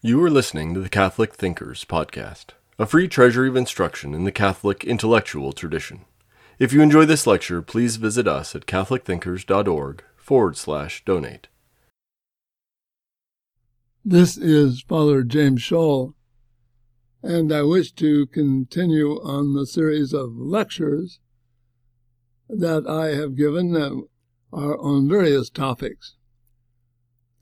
You 0.00 0.22
are 0.22 0.30
listening 0.30 0.74
to 0.74 0.80
the 0.80 0.88
Catholic 0.88 1.34
Thinkers 1.34 1.84
Podcast, 1.84 2.50
a 2.78 2.86
free 2.86 3.08
treasury 3.08 3.48
of 3.48 3.56
instruction 3.56 4.14
in 4.14 4.22
the 4.22 4.30
Catholic 4.30 4.84
intellectual 4.84 5.52
tradition. 5.52 6.04
If 6.60 6.72
you 6.72 6.82
enjoy 6.82 7.04
this 7.04 7.26
lecture, 7.26 7.62
please 7.62 7.96
visit 7.96 8.28
us 8.28 8.54
at 8.54 8.66
catholicthinkers.org 8.66 10.04
forward 10.16 10.56
slash 10.56 11.04
donate. 11.04 11.48
This 14.04 14.36
is 14.36 14.82
Father 14.82 15.24
James 15.24 15.62
Schall, 15.62 16.14
and 17.20 17.52
I 17.52 17.62
wish 17.62 17.90
to 17.94 18.26
continue 18.26 19.20
on 19.24 19.54
the 19.54 19.66
series 19.66 20.12
of 20.12 20.30
lectures 20.36 21.18
that 22.48 22.86
I 22.86 23.16
have 23.20 23.34
given 23.34 23.72
that 23.72 24.00
are 24.52 24.78
on 24.78 25.08
various 25.08 25.50
topics. 25.50 26.14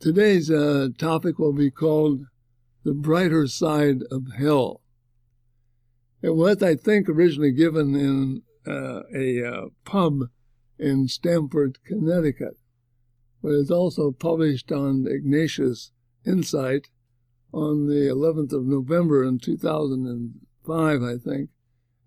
Today's 0.00 0.50
uh, 0.50 0.88
topic 0.96 1.38
will 1.38 1.52
be 1.52 1.70
called 1.70 2.25
The 2.87 2.95
Brighter 2.95 3.48
Side 3.48 4.03
of 4.13 4.35
Hell. 4.39 4.81
It 6.22 6.36
was, 6.36 6.63
I 6.63 6.76
think, 6.76 7.09
originally 7.09 7.50
given 7.50 7.96
in 7.96 8.43
uh, 8.64 9.03
a 9.12 9.45
uh, 9.45 9.64
pub 9.85 10.29
in 10.79 11.09
Stamford, 11.09 11.81
Connecticut, 11.85 12.57
but 13.43 13.54
it's 13.54 13.72
also 13.72 14.12
published 14.12 14.71
on 14.71 15.04
Ignatius 15.09 15.90
Insight 16.25 16.86
on 17.53 17.89
the 17.89 18.07
11th 18.07 18.53
of 18.53 18.67
November 18.67 19.25
in 19.25 19.40
2005, 19.40 21.03
I 21.03 21.17
think, 21.17 21.50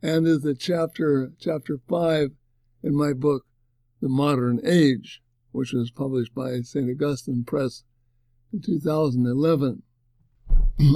and 0.02 0.26
is 0.26 0.44
the 0.44 0.56
chapter 0.56 1.34
chapter 1.38 1.82
five 1.90 2.30
in 2.82 2.96
my 2.96 3.12
book, 3.12 3.44
The 4.02 4.08
Modern 4.08 4.62
Age, 4.64 5.22
which 5.52 5.74
was 5.74 5.92
published 5.92 6.34
by 6.34 6.62
St. 6.62 6.90
Augustine 6.90 7.44
Press 7.44 7.84
in 8.54 8.62
2011. 8.62 9.84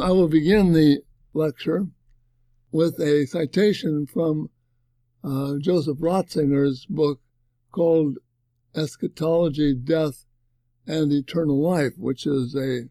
I 0.02 0.12
will 0.12 0.30
begin 0.30 0.72
the 0.72 1.02
lecture 1.34 1.88
with 2.72 3.02
a 3.02 3.26
citation 3.26 4.08
from 4.08 4.50
uh, 5.26 5.56
Joseph 5.60 5.98
Ratzinger's 5.98 6.86
book 6.86 7.20
called 7.70 8.18
Eschatology, 8.74 9.76
Death, 9.76 10.26
and 10.88 11.12
Eternal 11.12 11.62
Life, 11.62 11.98
which 11.98 12.26
is 12.26 12.56
a 12.56 12.88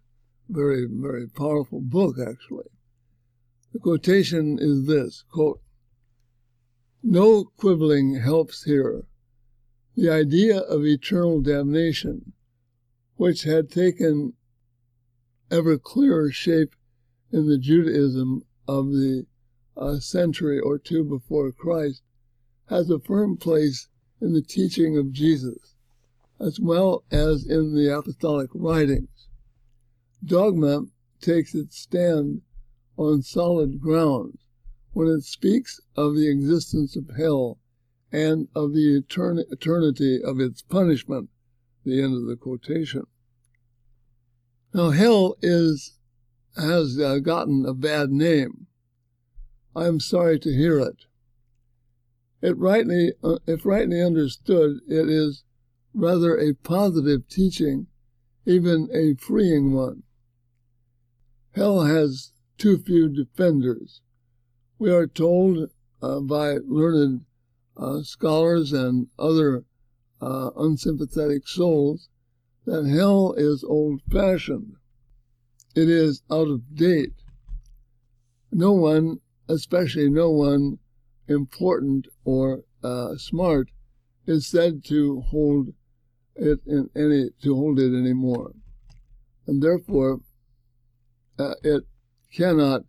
very, 0.51 0.87
very 0.87 1.27
powerful 1.29 1.81
book, 1.81 2.17
actually. 2.21 2.69
The 3.73 3.79
quotation 3.79 4.59
is 4.61 4.85
this 4.87 5.25
quote, 5.31 5.63
No 7.03 7.45
quibbling 7.57 8.21
helps 8.21 8.65
here. 8.65 9.07
The 9.97 10.11
idea 10.11 10.59
of 10.59 10.85
eternal 10.85 11.41
damnation, 11.41 12.35
which 13.17 13.45
had 13.45 13.71
taken 13.71 14.35
ever 15.51 15.79
clearer 15.79 16.31
shape 16.31 16.75
in 17.33 17.49
the 17.49 17.59
Judaism 17.59 18.45
of 18.69 18.87
the 18.87 19.27
uh, 19.77 19.99
century 19.99 20.61
or 20.61 20.79
two 20.79 21.03
before 21.03 21.51
Christ, 21.51 22.03
has 22.69 22.91
a 22.91 22.99
firm 22.99 23.37
place 23.37 23.89
in 24.21 24.33
the 24.33 24.43
teaching 24.43 24.97
of 24.97 25.13
Jesus, 25.13 25.75
as 26.39 26.61
well 26.61 27.05
as 27.11 27.47
in 27.47 27.75
the 27.75 27.89
apostolic 27.89 28.51
writings. 28.55 29.29
Dogma 30.25 30.85
takes 31.21 31.55
its 31.55 31.79
stand 31.79 32.43
on 32.97 33.23
solid 33.23 33.81
ground 33.81 34.39
when 34.93 35.09
it 35.09 35.23
speaks 35.23 35.81
of 35.97 36.15
the 36.15 36.29
existence 36.29 36.97
of 36.97 37.17
hell 37.17 37.59
and 38.13 38.49
of 38.55 38.75
the 38.75 39.01
etern- 39.01 39.45
eternity 39.51 40.21
of 40.23 40.39
its 40.39 40.63
punishment, 40.63 41.31
the 41.85 42.01
end 42.03 42.15
of 42.15 42.27
the 42.27 42.37
quotation. 42.37 43.07
Now, 44.75 44.91
hell 44.91 45.37
is 45.43 45.99
has 46.57 46.99
uh, 46.99 47.19
gotten 47.19 47.65
a 47.67 47.75
bad 47.75 48.11
name. 48.11 48.67
I 49.75 49.87
am 49.87 50.01
sorry 50.01 50.39
to 50.41 50.55
hear 50.55 50.79
it. 50.79 51.07
It 52.43 52.59
rightly, 52.59 53.13
uh, 53.23 53.39
if 53.47 53.65
rightly 53.65 54.03
understood, 54.03 54.81
it 54.89 55.09
is 55.09 55.45
rather 55.95 56.37
a 56.37 56.55
positive 56.55 57.29
teaching, 57.29 57.87
even 58.45 58.89
a 58.93 59.15
freeing 59.15 59.73
one. 59.73 60.03
Hell 61.53 61.83
has 61.83 62.33
too 62.59 62.79
few 62.79 63.09
defenders. 63.09 64.01
We 64.79 64.91
are 64.91 65.07
told 65.07 65.71
uh, 66.01 66.21
by 66.21 66.59
learned 66.67 67.25
uh, 67.77 68.03
scholars 68.03 68.73
and 68.73 69.09
other 69.19 69.65
uh, 70.21 70.51
unsympathetic 70.57 71.49
souls 71.49 72.09
that 72.65 72.87
hell 72.87 73.35
is 73.37 73.65
old 73.65 74.03
fashioned. 74.11 74.77
It 75.75 75.89
is 75.89 76.23
out 76.31 76.49
of 76.49 76.75
date. 76.75 77.15
No 78.51 78.73
one, 78.73 79.21
especially 79.49 80.11
no 80.11 80.31
one 80.31 80.79
important 81.29 82.07
or 82.25 82.65
uh, 82.85 83.17
smart, 83.17 83.71
is 84.27 84.47
said 84.47 84.85
to 84.85 85.21
hold 85.21 85.69
it 86.35 86.61
in 86.67 86.91
any 86.95 87.31
to 87.43 87.55
hold 87.55 87.79
it 87.79 87.95
anymore, 87.97 88.53
and 89.47 89.63
therefore 89.63 90.21
uh, 91.39 91.55
it 91.63 91.85
cannot 92.33 92.83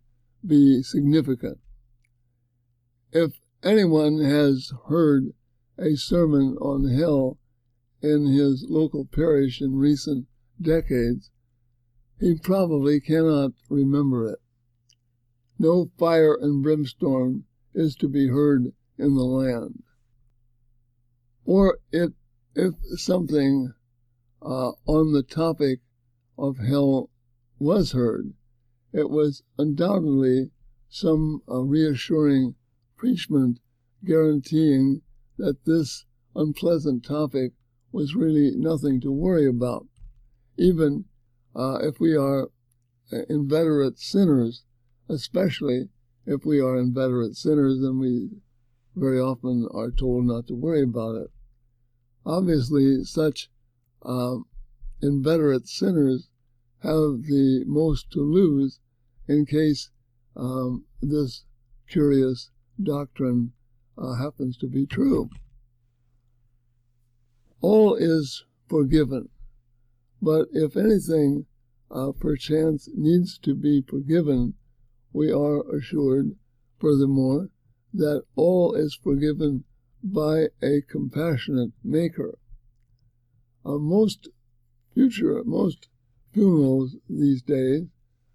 be 0.46 0.82
significant. 0.82 1.58
If 3.12 3.32
anyone 3.62 4.18
has 4.20 4.72
heard 4.88 5.32
a 5.78 5.96
sermon 5.96 6.56
on 6.60 6.88
hell 6.88 7.38
in 8.02 8.26
his 8.26 8.66
local 8.68 9.06
parish 9.06 9.60
in 9.60 9.76
recent 9.76 10.26
decades, 10.60 11.30
he 12.18 12.36
probably 12.36 13.00
cannot 13.00 13.52
remember 13.68 14.28
it. 14.28 14.38
No 15.58 15.90
fire 15.98 16.34
and 16.40 16.62
brimstone 16.62 17.44
is 17.74 17.94
to 17.96 18.08
be 18.08 18.28
heard 18.28 18.72
in 18.98 19.14
the 19.14 19.24
land. 19.24 19.82
Or 21.44 21.78
it, 21.92 22.12
if 22.54 22.74
something 22.96 23.72
uh, 24.40 24.72
on 24.86 25.12
the 25.12 25.22
topic 25.22 25.80
of 26.38 26.58
hell 26.58 27.10
was 27.58 27.92
heard, 27.92 28.32
it 28.92 29.10
was 29.10 29.42
undoubtedly 29.58 30.50
some 30.88 31.42
uh, 31.48 31.60
reassuring 31.60 32.54
preachment 32.96 33.58
guaranteeing 34.04 35.02
that 35.36 35.64
this 35.64 36.04
unpleasant 36.36 37.04
topic 37.04 37.52
was 37.90 38.14
really 38.14 38.52
nothing 38.56 39.00
to 39.00 39.10
worry 39.10 39.46
about, 39.46 39.86
even 40.56 41.04
uh, 41.54 41.78
if 41.82 42.00
we 42.00 42.16
are 42.16 42.48
inveterate 43.28 43.98
sinners, 43.98 44.64
especially 45.08 45.88
if 46.26 46.44
we 46.44 46.60
are 46.60 46.78
inveterate 46.78 47.36
sinners, 47.36 47.80
then 47.80 47.98
we 47.98 48.30
very 48.96 49.20
often 49.20 49.68
are 49.72 49.90
told 49.90 50.24
not 50.24 50.46
to 50.46 50.54
worry 50.54 50.82
about 50.82 51.16
it. 51.16 51.30
Obviously, 52.24 53.04
such 53.04 53.50
uh, 54.02 54.36
inveterate 55.02 55.68
sinners 55.68 56.28
have 56.82 57.22
the 57.24 57.64
most 57.66 58.10
to 58.12 58.20
lose 58.20 58.78
in 59.28 59.46
case 59.46 59.90
um, 60.36 60.84
this 61.02 61.44
curious 61.88 62.50
doctrine 62.82 63.52
uh, 63.96 64.14
happens 64.14 64.56
to 64.56 64.66
be 64.66 64.86
true. 64.86 65.28
All 67.60 67.94
is 67.94 68.44
forgiven, 68.68 69.28
but 70.24 70.48
if 70.52 70.74
anything 70.74 71.44
uh, 71.90 72.10
perchance 72.18 72.88
needs 72.94 73.36
to 73.36 73.54
be 73.54 73.82
forgiven, 73.86 74.54
we 75.12 75.30
are 75.30 75.60
assured, 75.76 76.34
furthermore, 76.80 77.50
that 77.92 78.22
all 78.34 78.74
is 78.74 78.98
forgiven 79.02 79.64
by 80.02 80.46
a 80.62 80.80
compassionate 80.88 81.72
Maker. 81.84 82.38
Uh, 83.66 83.76
most 83.76 84.28
future, 84.94 85.42
most 85.44 85.88
funerals 86.32 86.96
these 87.08 87.42
days, 87.42 87.82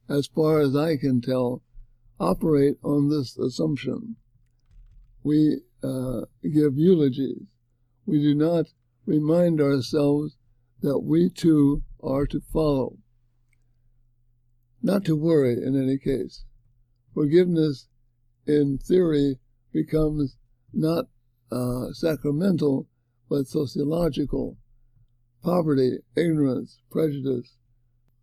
as 0.08 0.28
far 0.28 0.60
as 0.60 0.76
I 0.76 0.96
can 0.96 1.22
tell, 1.22 1.64
operate 2.20 2.78
on 2.84 3.10
this 3.10 3.36
assumption. 3.36 4.16
We 5.24 5.62
uh, 5.84 6.22
give 6.44 6.78
eulogies. 6.78 7.42
We 8.06 8.20
do 8.20 8.36
not 8.36 8.68
remind 9.08 9.60
ourselves 9.60 10.38
that 10.82 11.00
we 11.00 11.30
too 11.30 11.84
are 12.02 12.26
to 12.28 12.40
follow. 12.40 12.98
Not 14.82 15.04
to 15.06 15.16
worry 15.16 15.54
in 15.54 15.76
any 15.76 15.98
case. 15.98 16.46
Forgiveness, 17.14 17.88
in 18.48 18.78
theory, 18.78 19.40
becomes 19.74 20.38
not 20.74 21.06
uh, 21.52 21.92
sacramental 21.92 22.88
but 23.30 23.48
sociological. 23.48 24.58
Poverty, 25.44 26.00
ignorance, 26.16 26.80
prejudice, 26.90 27.56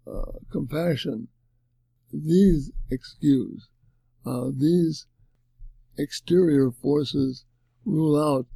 uh, 0.06 0.38
compassion, 0.50 1.29
these 2.12 2.70
excuse, 2.91 3.69
uh, 4.25 4.50
these 4.56 5.06
exterior 5.99 6.70
forces 6.70 7.44
rule 7.85 8.17
out 8.20 8.47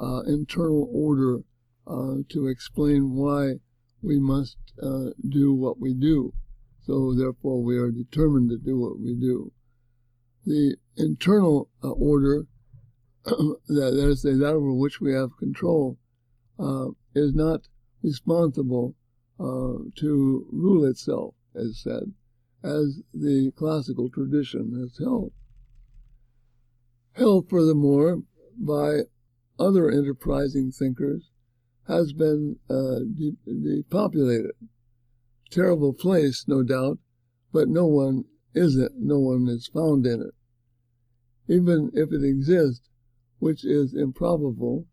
uh, 0.00 0.20
internal 0.22 0.88
order 0.92 1.40
uh, 1.86 2.16
to 2.28 2.46
explain 2.48 3.14
why 3.14 3.54
we 4.02 4.18
must 4.18 4.56
uh, 4.82 5.10
do 5.28 5.54
what 5.54 5.78
we 5.80 5.94
do. 5.94 6.32
so 6.82 7.14
therefore 7.14 7.62
we 7.62 7.76
are 7.76 7.90
determined 7.90 8.50
to 8.50 8.58
do 8.58 8.78
what 8.78 8.98
we 8.98 9.14
do. 9.14 9.52
The 10.44 10.76
internal 10.96 11.68
uh, 11.82 11.90
order, 11.90 12.46
that, 13.24 13.56
that 13.68 14.08
is, 14.08 14.22
that 14.22 14.54
over 14.54 14.72
which 14.72 15.00
we 15.00 15.12
have 15.12 15.36
control, 15.38 15.98
uh, 16.58 16.88
is 17.14 17.34
not 17.34 17.62
responsible 18.02 18.94
uh, 19.40 19.90
to 19.96 20.46
rule 20.52 20.84
itself, 20.84 21.34
as 21.54 21.80
said, 21.82 22.12
as 22.62 23.02
the 23.12 23.52
classical 23.56 24.08
tradition 24.08 24.78
has 24.80 24.98
held. 24.98 25.32
Held, 27.12 27.48
furthermore, 27.48 28.22
by 28.58 29.00
other 29.58 29.90
enterprising 29.90 30.70
thinkers, 30.70 31.30
has 31.88 32.12
been 32.12 32.58
uh, 32.68 33.00
depopulated. 33.46 34.52
Terrible 35.50 35.92
place, 35.92 36.46
no 36.48 36.62
doubt, 36.62 36.98
but 37.52 37.68
no 37.68 37.86
one 37.86 38.24
is 38.54 38.76
it, 38.76 38.92
no 38.96 39.18
one 39.18 39.48
is 39.48 39.68
found 39.68 40.06
in 40.06 40.20
it. 40.22 40.34
Even 41.48 41.90
if 41.94 42.12
it 42.12 42.24
exists, 42.24 42.88
which 43.38 43.64
is 43.64 43.94
improbable, 43.94 44.86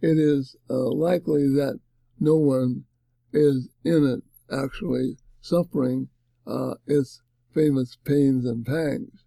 it 0.00 0.18
is 0.18 0.56
uh, 0.68 0.90
likely 0.90 1.46
that 1.48 1.78
no 2.18 2.36
one 2.36 2.84
is 3.32 3.68
in 3.84 4.06
it 4.06 4.22
actually 4.52 5.16
suffering 5.40 6.08
uh, 6.46 6.74
its 6.86 7.22
famous 7.54 7.96
pains 8.04 8.44
and 8.44 8.66
pangs. 8.66 9.24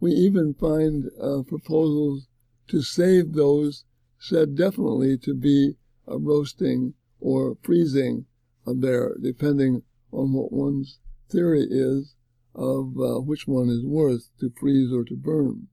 We 0.00 0.12
even 0.12 0.54
find 0.54 1.10
uh, 1.20 1.42
proposals 1.46 2.28
to 2.68 2.82
save 2.82 3.32
those 3.32 3.84
said 4.18 4.56
definitely 4.56 5.18
to 5.18 5.34
be 5.34 5.76
uh, 6.08 6.18
roasting 6.18 6.94
or 7.20 7.56
freezing 7.62 8.26
there, 8.66 9.14
depending 9.20 9.82
on 10.12 10.32
what 10.32 10.52
one's 10.52 10.98
theory 11.30 11.66
is 11.68 12.14
of 12.54 12.94
uh, 12.98 13.20
which 13.20 13.46
one 13.46 13.68
is 13.68 13.84
worse, 13.84 14.30
to 14.38 14.50
freeze 14.56 14.92
or 14.92 15.04
to 15.04 15.16
burn. 15.16 15.68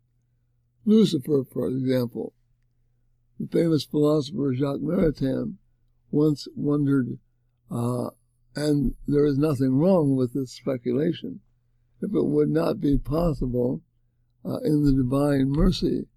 Lucifer, 0.85 1.43
for 1.51 1.67
example, 1.67 2.33
the 3.39 3.47
famous 3.47 3.85
philosopher 3.85 4.53
Jacques 4.53 4.81
Maritain 4.81 5.55
once 6.09 6.47
wondered, 6.55 7.19
uh, 7.69 8.09
and 8.55 8.95
there 9.07 9.25
is 9.25 9.37
nothing 9.37 9.77
wrong 9.77 10.15
with 10.15 10.33
this 10.33 10.51
speculation, 10.51 11.39
if 12.01 12.13
it 12.13 12.25
would 12.25 12.49
not 12.49 12.79
be 12.79 12.97
possible 12.97 13.81
uh, 14.43 14.57
in 14.63 14.83
the 14.83 14.91
divine 14.91 15.49
mercy 15.49 16.07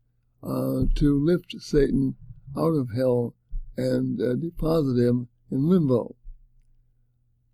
uh, 0.43 0.85
to 0.95 1.23
lift 1.23 1.55
Satan 1.59 2.17
out 2.57 2.75
of 2.75 2.89
hell 2.97 3.35
and 3.77 4.21
uh, 4.21 4.35
deposit 4.35 4.99
him 4.99 5.29
in 5.51 5.69
limbo. 5.69 6.15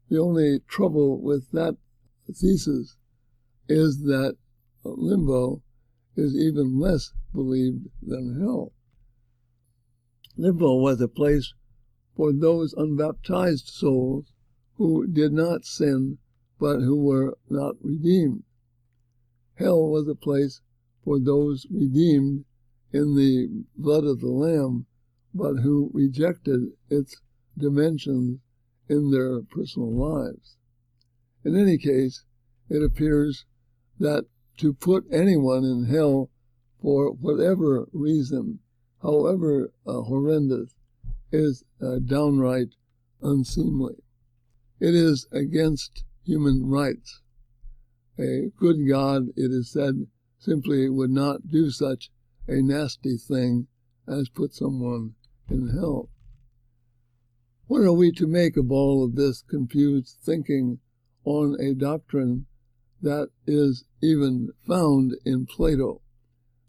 The 0.09 0.19
only 0.19 0.61
trouble 0.69 1.21
with 1.21 1.51
that 1.53 1.77
thesis 2.27 2.97
is 3.69 4.03
that 4.03 4.37
limbo 4.83 5.63
is 6.17 6.37
even 6.37 6.79
less 6.79 7.13
believed 7.33 7.89
than 8.03 8.41
hell. 8.41 8.73
Limbo 10.37 10.77
was 10.77 11.01
a 11.01 11.09
place 11.09 11.55
for 12.17 12.33
those 12.33 12.75
unbaptized 12.75 13.69
souls 13.69 14.33
who 14.75 15.07
did 15.07 15.33
not 15.33 15.65
sin 15.65 16.19
but 16.59 16.81
who 16.81 17.03
were 17.03 17.39
not 17.49 17.77
redeemed. 17.81 18.43
Hell 19.55 19.89
was 19.89 20.09
a 20.09 20.15
place 20.15 20.61
for 21.05 21.19
those 21.19 21.67
redeemed 21.71 22.45
in 22.93 23.15
the 23.15 23.65
blood 23.77 24.05
of 24.05 24.21
the 24.21 24.29
Lamb, 24.31 24.87
but 25.35 25.55
who 25.57 25.91
rejected 25.93 26.73
its 26.89 27.21
dimensions 27.57 28.41
in 28.89 29.11
their 29.11 29.43
personal 29.43 29.93
lives. 29.93 30.57
In 31.45 31.57
any 31.57 31.79
case, 31.79 32.25
it 32.69 32.83
appears 32.83 33.45
that 33.99 34.25
to 34.59 34.73
put 34.73 35.05
anyone 35.11 35.65
in 35.65 35.85
hell 35.85 36.31
for 36.81 37.13
whatever 37.13 37.89
reason, 37.93 38.59
however 39.03 39.73
uh, 39.87 40.03
horrendous, 40.03 40.75
is 41.33 41.65
uh, 41.81 41.99
downright 42.05 42.75
unseemly. 43.23 43.95
It 44.81 44.95
is 44.95 45.27
against 45.31 46.05
human 46.25 46.67
rights. 46.67 47.21
A 48.19 48.51
good 48.57 48.87
God, 48.89 49.29
it 49.37 49.51
is 49.51 49.71
said, 49.71 50.07
simply 50.39 50.89
would 50.89 51.11
not 51.11 51.49
do 51.49 51.71
such 51.71 52.11
a 52.49 52.63
nasty 52.63 53.17
thing 53.17 53.67
as 54.09 54.29
put 54.29 54.53
someone 54.53 55.15
in 55.51 55.69
hell. 55.69 56.09
What 57.67 57.83
are 57.83 57.93
we 57.93 58.13
to 58.13 58.27
make 58.27 58.57
of 58.57 58.71
all 58.71 59.05
of 59.05 59.15
this 59.15 59.43
confused 59.43 60.19
thinking 60.23 60.81
on 61.25 61.57
a 61.61 61.75
doctrine 61.75 62.47
that 63.03 63.29
is 63.47 63.85
even 64.03 64.51
found 64.67 65.17
in 65.25 65.47
Plato, 65.47 66.03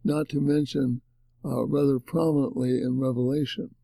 not 0.04 0.30
to 0.30 0.40
mention 0.40 1.02
uh, 1.44 1.66
rather 1.66 2.00
prominently 2.00 2.82
in 2.82 3.00
Revelation? 3.00 3.76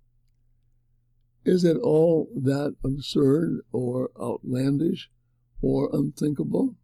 Is 1.45 1.63
it 1.63 1.77
all 1.77 2.29
that 2.35 2.75
absurd 2.83 3.61
or 3.71 4.11
outlandish 4.21 5.09
or 5.61 5.89
unthinkable? 5.93 6.75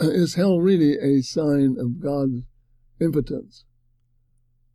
Uh, 0.00 0.08
is 0.08 0.34
hell 0.34 0.60
really 0.60 0.96
a 0.98 1.22
sign 1.22 1.76
of 1.78 2.00
God's 2.00 2.42
impotence 3.00 3.64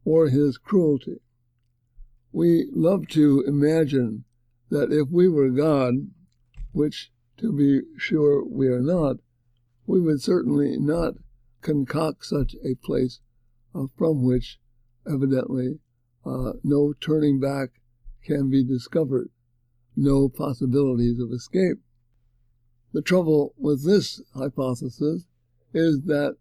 or 0.06 0.28
his 0.28 0.58
cruelty? 0.58 1.22
We 2.31 2.70
love 2.72 3.08
to 3.10 3.44
imagine 3.48 4.26
that 4.70 4.92
if 4.92 5.10
we 5.10 5.28
were 5.28 5.50
God, 5.50 6.12
which 6.72 7.12
to 7.38 7.52
be 7.52 7.81
sure 7.98 8.46
we 8.46 8.68
are 8.68 8.81
not, 8.81 9.18
we 9.88 10.00
would 10.00 10.22
certainly 10.22 10.78
not 10.78 11.16
concoct 11.62 12.26
such 12.26 12.56
a 12.64 12.76
place 12.76 13.20
uh, 13.74 13.86
from 13.98 14.24
which 14.24 14.60
evidently 15.12 15.80
uh, 16.26 16.54
no 16.64 16.94
turning 17.00 17.40
back 17.40 17.70
can 18.24 18.50
be 18.50 18.64
discovered, 18.64 19.30
no 19.96 20.30
possibilities 20.30 21.20
of 21.20 21.31
escape. 21.31 21.78
The 22.94 23.02
trouble 23.02 23.54
with 23.58 23.86
this 23.86 24.22
hypothesis 24.36 25.26
is 25.74 26.02
that 26.04 26.38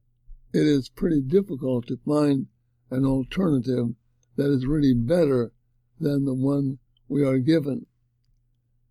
it 0.53 0.67
is 0.67 0.89
pretty 0.89 1.21
difficult 1.21 1.87
to 1.87 1.99
find 2.07 2.47
an 2.91 3.05
alternative 3.05 3.95
that 4.37 4.51
is 4.51 4.67
really 4.67 4.95
better 4.95 5.53
than 6.01 6.25
the 6.25 6.35
one 6.35 6.79
we 7.09 7.25
are 7.25 7.39
given. 7.39 7.87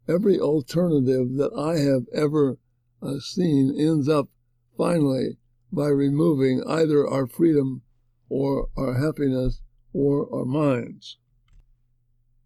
Every 0.07 0.39
alternative 0.39 1.35
that 1.35 1.51
I 1.57 1.79
have 1.79 2.05
ever 2.13 2.57
uh, 3.01 3.19
seen 3.19 3.75
ends 3.77 4.07
up 4.07 4.29
finally 4.77 5.37
by 5.71 5.87
removing 5.87 6.63
either 6.67 7.07
our 7.07 7.27
freedom 7.27 7.81
or 8.29 8.69
our 8.77 8.93
happiness 8.93 9.61
or 9.93 10.33
our 10.33 10.45
minds. 10.45 11.17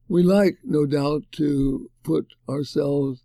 We 0.08 0.24
like, 0.24 0.58
no 0.64 0.86
doubt, 0.86 1.24
to 1.34 1.90
put 2.04 2.34
ourselves 2.50 3.24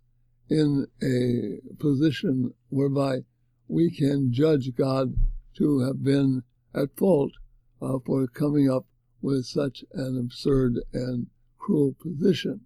in 0.49 0.87
a 1.01 1.59
position 1.77 2.53
whereby 2.69 3.19
we 3.67 3.91
can 3.91 4.31
judge 4.31 4.73
God 4.75 5.15
to 5.57 5.79
have 5.79 6.03
been 6.03 6.43
at 6.73 6.95
fault 6.95 7.31
uh, 7.81 7.99
for 8.05 8.27
coming 8.27 8.69
up 8.69 8.85
with 9.27 9.45
such 9.45 9.83
an 9.93 10.17
absurd 10.17 10.79
and 10.93 11.27
cruel 11.57 11.93
position. 12.01 12.61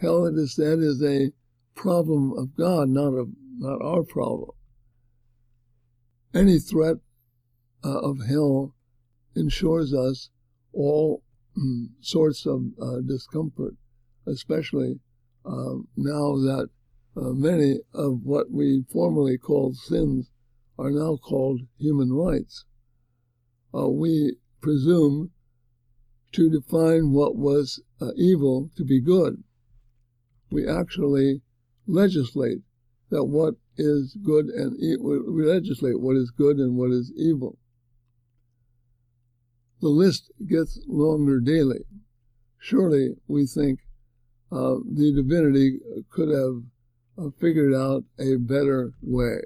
Hell, 0.00 0.24
it 0.26 0.36
is 0.36 0.54
said, 0.54 0.78
is 0.78 1.02
a 1.02 1.32
problem 1.74 2.32
of 2.38 2.56
God, 2.56 2.88
not 2.88 3.12
a 3.12 3.24
not 3.58 3.82
our 3.82 4.04
problem. 4.04 4.50
Any 6.32 6.60
threat 6.60 6.98
uh, 7.84 7.98
of 7.98 8.18
hell 8.28 8.76
ensures 9.34 9.92
us 9.92 10.30
all 10.72 11.24
mm, 11.58 11.86
sorts 12.00 12.46
of 12.46 12.66
uh, 12.80 13.00
discomfort, 13.04 13.74
especially 14.28 15.00
um, 15.44 15.88
now 15.96 16.36
that 16.36 16.68
uh, 17.16 17.32
many 17.32 17.80
of 17.92 18.20
what 18.22 18.52
we 18.52 18.84
formerly 18.92 19.38
called 19.38 19.74
sins 19.76 20.30
are 20.78 20.92
now 20.92 21.16
called 21.16 21.62
human 21.78 22.12
rights. 22.12 22.64
Uh, 23.74 23.88
we 23.88 24.36
presume 24.60 25.32
to 26.32 26.50
define 26.50 27.12
what 27.12 27.36
was 27.36 27.80
uh, 28.00 28.10
evil 28.16 28.70
to 28.76 28.84
be 28.84 29.00
good. 29.00 29.42
We 30.50 30.68
actually 30.68 31.42
legislate 31.86 32.58
that 33.10 33.24
what 33.24 33.54
is 33.76 34.16
good 34.22 34.46
and 34.46 34.78
e- 34.82 34.96
we 34.96 35.44
legislate 35.46 36.00
what 36.00 36.16
is 36.16 36.30
good 36.30 36.58
and 36.58 36.76
what 36.76 36.90
is 36.90 37.12
evil. 37.16 37.58
The 39.80 39.88
list 39.88 40.32
gets 40.46 40.80
longer 40.86 41.40
daily. 41.40 41.84
Surely 42.58 43.16
we 43.28 43.46
think 43.46 43.80
uh, 44.50 44.76
the 44.84 45.12
divinity 45.14 45.78
could 46.10 46.28
have 46.28 46.62
uh, 47.16 47.30
figured 47.38 47.74
out 47.74 48.04
a 48.18 48.36
better 48.36 48.92
way. 49.02 49.42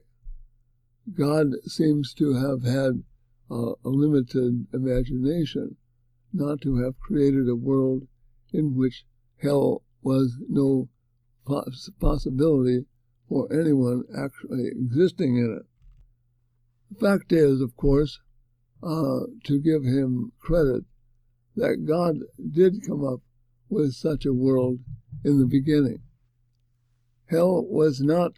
God 1.13 1.49
seems 1.65 2.15
to 2.15 2.35
have 2.35 2.63
had 2.63 3.03
uh, 3.51 3.73
a 3.85 3.89
limited 3.89 4.67
imagination, 4.73 5.77
not 6.33 6.61
to 6.63 6.77
have 6.77 6.99
created 6.99 7.49
a 7.49 7.57
world 7.57 8.07
in 8.53 8.75
which 8.77 9.05
hell 9.43 9.83
was 10.03 10.39
no 10.49 10.89
poss- 11.47 11.91
possibility 12.01 12.87
for 13.29 13.53
anyone 13.53 14.05
actually 14.17 14.69
existing 14.69 15.37
in 15.37 15.59
it. 15.61 15.67
The 16.91 17.07
fact 17.07 17.33
is, 17.33 17.61
of 17.61 17.77
course, 17.77 18.21
uh, 18.83 19.21
to 19.45 19.59
give 19.59 19.85
him 19.85 20.33
credit, 20.39 20.85
that 21.57 21.87
God 21.87 22.17
did 22.51 22.87
come 22.87 23.05
up 23.05 23.21
with 23.69 23.95
such 23.95 24.27
a 24.27 24.35
world 24.35 24.81
in 25.25 25.39
the 25.39 25.47
beginning. 25.47 26.03
Hell 27.27 27.65
was 27.65 28.01
not 28.01 28.33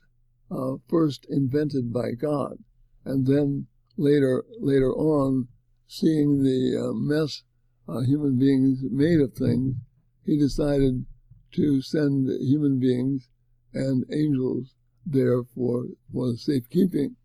uh, 0.50 0.76
first 0.88 1.26
invented 1.28 1.92
by 1.92 2.12
God, 2.12 2.58
and 3.04 3.26
then 3.26 3.66
later 3.96 4.44
later 4.60 4.92
on, 4.92 5.48
seeing 5.88 6.42
the 6.42 6.76
uh, 6.78 6.92
mess 6.92 7.42
uh, 7.88 8.00
human 8.00 8.36
beings 8.38 8.82
made 8.90 9.20
of 9.20 9.34
things, 9.34 9.76
he 10.24 10.38
decided 10.38 11.04
to 11.52 11.80
send 11.82 12.28
human 12.40 12.78
beings 12.78 13.28
and 13.72 14.04
angels 14.10 14.74
there 15.06 15.42
for 15.42 15.86
for 16.12 16.36
safekeeping. 16.36 17.16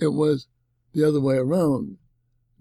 It 0.00 0.12
was 0.12 0.48
the 0.92 1.04
other 1.06 1.20
way 1.20 1.36
around. 1.36 1.98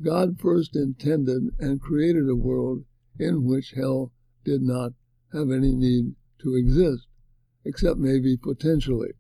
God 0.02 0.40
first 0.40 0.76
intended 0.76 1.50
and 1.60 1.82
created 1.82 2.30
a 2.30 2.36
world 2.36 2.86
in 3.20 3.46
which 3.46 3.72
hell 3.72 4.12
did 4.44 4.62
not 4.62 4.94
have 5.34 5.52
any 5.52 5.74
need 5.74 6.16
to 6.40 6.56
exist, 6.56 7.08
except 7.66 8.00
maybe 8.00 8.38
potentially. 8.38 9.14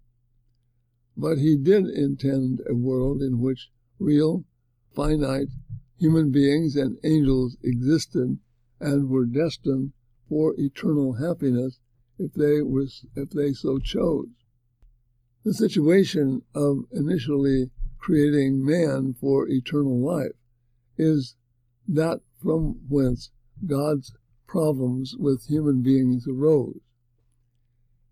But 1.16 1.38
he 1.38 1.58
did 1.58 1.86
intend 1.88 2.62
a 2.68 2.76
world 2.76 3.22
in 3.22 3.40
which 3.40 3.70
real, 4.00 4.46
finite 4.94 5.50
human 6.02 6.32
beings 6.32 6.76
and 6.76 6.98
angels 7.04 7.56
existed 7.62 8.40
and 8.80 9.08
were 9.08 9.24
destined 9.24 9.94
for 10.28 10.56
eternal 10.58 11.14
happiness 11.14 11.80
if 12.18 12.34
they 12.34 12.58
if 13.16 13.30
they 13.30 13.54
so 13.54 13.78
chose. 13.78 14.30
The 15.44 15.54
situation 15.54 16.42
of 16.56 16.86
initially 16.92 17.70
creating 18.00 18.66
man 18.66 19.14
for 19.14 19.48
eternal 19.48 20.00
life 20.04 20.34
is 20.98 21.36
that 21.88 22.22
from 22.42 22.80
whence 22.90 23.30
God's 23.68 24.12
problems 24.48 25.16
with 25.16 25.46
human 25.46 25.84
beings 25.84 26.28
arose. 26.28 26.80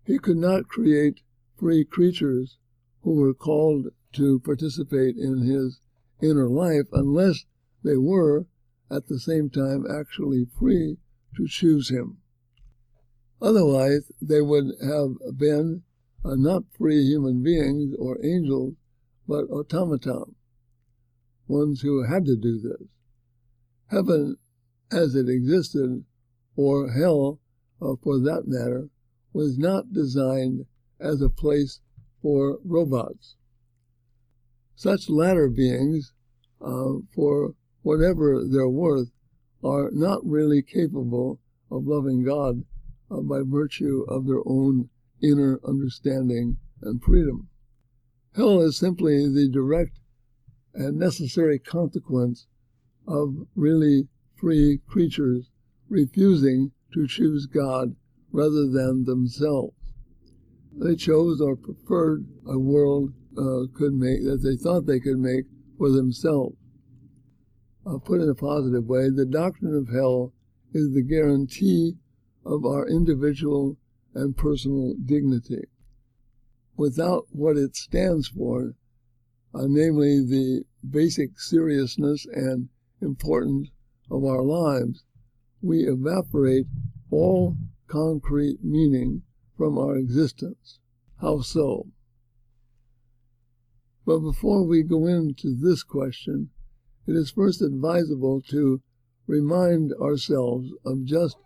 He 0.04 0.18
could 0.18 0.36
not 0.36 0.68
create 0.68 1.22
free 1.56 1.84
creatures 1.84 2.56
who 3.02 3.14
were 3.14 3.34
called 3.34 3.88
to 4.12 4.38
participate 4.38 5.16
in 5.16 5.38
his 5.38 5.80
inner 6.22 6.48
life 6.48 6.86
unless 6.92 7.46
they 7.82 7.96
were 7.96 8.46
at 8.90 9.06
the 9.06 9.18
same 9.18 9.48
time 9.50 9.84
actually 9.88 10.46
free 10.58 10.98
to 11.36 11.46
choose 11.46 11.90
him. 11.90 12.18
Otherwise, 13.40 14.10
they 14.20 14.40
would 14.40 14.66
have 14.82 15.38
been 15.38 15.82
uh, 16.24 16.34
not 16.34 16.64
free 16.76 17.02
human 17.04 17.42
beings 17.42 17.94
or 17.98 18.22
angels, 18.24 18.74
but 19.26 19.48
automaton, 19.50 20.34
ones 21.46 21.80
who 21.80 22.04
had 22.04 22.26
to 22.26 22.36
do 22.36 22.60
this. 22.60 22.88
Heaven, 23.86 24.36
as 24.92 25.14
it 25.14 25.28
existed, 25.28 26.04
or 26.56 26.90
hell, 26.92 27.40
uh, 27.80 27.94
for 28.02 28.18
that 28.18 28.42
matter, 28.46 28.90
was 29.32 29.56
not 29.56 29.92
designed 29.92 30.66
as 30.98 31.22
a 31.22 31.30
place 31.30 31.80
for 32.20 32.58
robots. 32.64 33.36
Such 34.74 35.08
latter 35.08 35.48
beings, 35.48 36.12
uh, 36.60 36.98
for 37.14 37.54
whatever 37.82 38.44
their 38.44 38.68
worth, 38.68 39.10
are 39.62 39.90
not 39.92 40.24
really 40.24 40.62
capable 40.62 41.40
of 41.70 41.86
loving 41.86 42.24
God 42.24 42.64
uh, 43.10 43.20
by 43.20 43.40
virtue 43.44 44.04
of 44.08 44.26
their 44.26 44.42
own 44.46 44.88
inner 45.22 45.60
understanding 45.66 46.56
and 46.82 47.02
freedom. 47.02 47.48
Hell 48.34 48.60
is 48.60 48.76
simply 48.76 49.26
the 49.28 49.48
direct 49.48 49.98
and 50.74 50.98
necessary 50.98 51.58
consequence 51.58 52.46
of 53.06 53.46
really 53.54 54.08
free 54.36 54.80
creatures 54.86 55.50
refusing 55.88 56.72
to 56.94 57.06
choose 57.06 57.46
God 57.46 57.96
rather 58.32 58.66
than 58.66 59.04
themselves. 59.04 59.74
They 60.72 60.94
chose 60.94 61.40
or 61.40 61.56
preferred 61.56 62.26
a 62.46 62.58
world 62.58 63.12
uh, 63.36 63.66
could 63.74 63.94
make 63.94 64.22
that 64.24 64.42
they 64.42 64.56
thought 64.56 64.86
they 64.86 65.00
could 65.00 65.18
make 65.18 65.46
for 65.76 65.90
themselves. 65.90 66.56
Uh, 67.86 67.98
put 67.98 68.20
in 68.20 68.28
a 68.28 68.34
positive 68.34 68.86
way, 68.86 69.08
the 69.08 69.26
doctrine 69.26 69.74
of 69.74 69.88
hell 69.88 70.32
is 70.72 70.92
the 70.92 71.02
guarantee 71.02 71.94
of 72.44 72.64
our 72.64 72.86
individual 72.88 73.76
and 74.14 74.36
personal 74.36 74.94
dignity 75.04 75.64
without 76.80 77.26
what 77.30 77.58
it 77.58 77.76
stands 77.76 78.28
for, 78.28 78.74
uh, 79.54 79.66
namely 79.68 80.18
the 80.18 80.64
basic 80.88 81.38
seriousness 81.38 82.26
and 82.32 82.70
importance 83.02 83.68
of 84.10 84.24
our 84.24 84.42
lives, 84.42 85.04
we 85.60 85.80
evaporate 85.86 86.66
all 87.10 87.54
concrete 87.86 88.64
meaning 88.64 89.20
from 89.58 89.76
our 89.76 89.98
existence. 89.98 90.78
How 91.20 91.42
so? 91.42 91.88
But 94.06 94.20
before 94.20 94.66
we 94.66 94.82
go 94.82 95.06
into 95.06 95.54
this 95.54 95.82
question, 95.82 96.48
it 97.10 97.16
is 97.16 97.32
first 97.32 97.60
advisable 97.60 98.40
to 98.40 98.80
remind 99.26 99.92
ourselves 99.94 100.70
of 100.86 101.04
just 101.04 101.36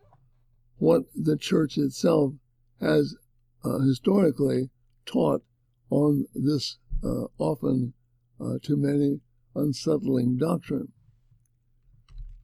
what 0.76 1.04
the 1.14 1.38
church 1.38 1.78
itself 1.78 2.34
has 2.82 3.16
uh, 3.64 3.78
historically 3.78 4.68
taught 5.06 5.42
on 5.88 6.26
this 6.34 6.76
uh, 7.02 7.24
often 7.38 7.94
uh, 8.38 8.58
to 8.62 8.76
many 8.76 9.20
unsettling 9.54 10.36
doctrine. 10.36 10.92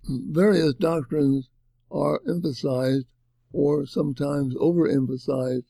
Various 0.08 0.72
doctrines 0.72 1.50
are 1.90 2.22
emphasized 2.26 3.06
or 3.52 3.84
sometimes 3.84 4.54
overemphasized 4.54 5.66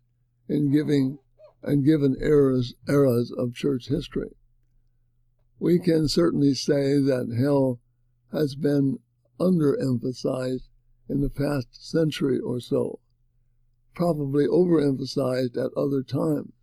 in 0.48 0.70
giving 0.70 1.18
and 1.64 1.84
given 1.84 2.16
eras 2.20 2.74
eras 2.88 3.32
of 3.36 3.54
church 3.54 3.88
history. 3.88 4.30
We 5.60 5.78
can 5.78 6.08
certainly 6.08 6.54
say 6.54 6.98
that 7.00 7.36
hell 7.38 7.80
has 8.32 8.54
been 8.54 8.98
underemphasized 9.38 10.68
in 11.06 11.20
the 11.20 11.28
past 11.28 11.68
century 11.86 12.38
or 12.38 12.60
so, 12.60 12.98
probably 13.94 14.46
overemphasized 14.46 15.58
at 15.62 15.76
other 15.76 16.02
times. 16.02 16.54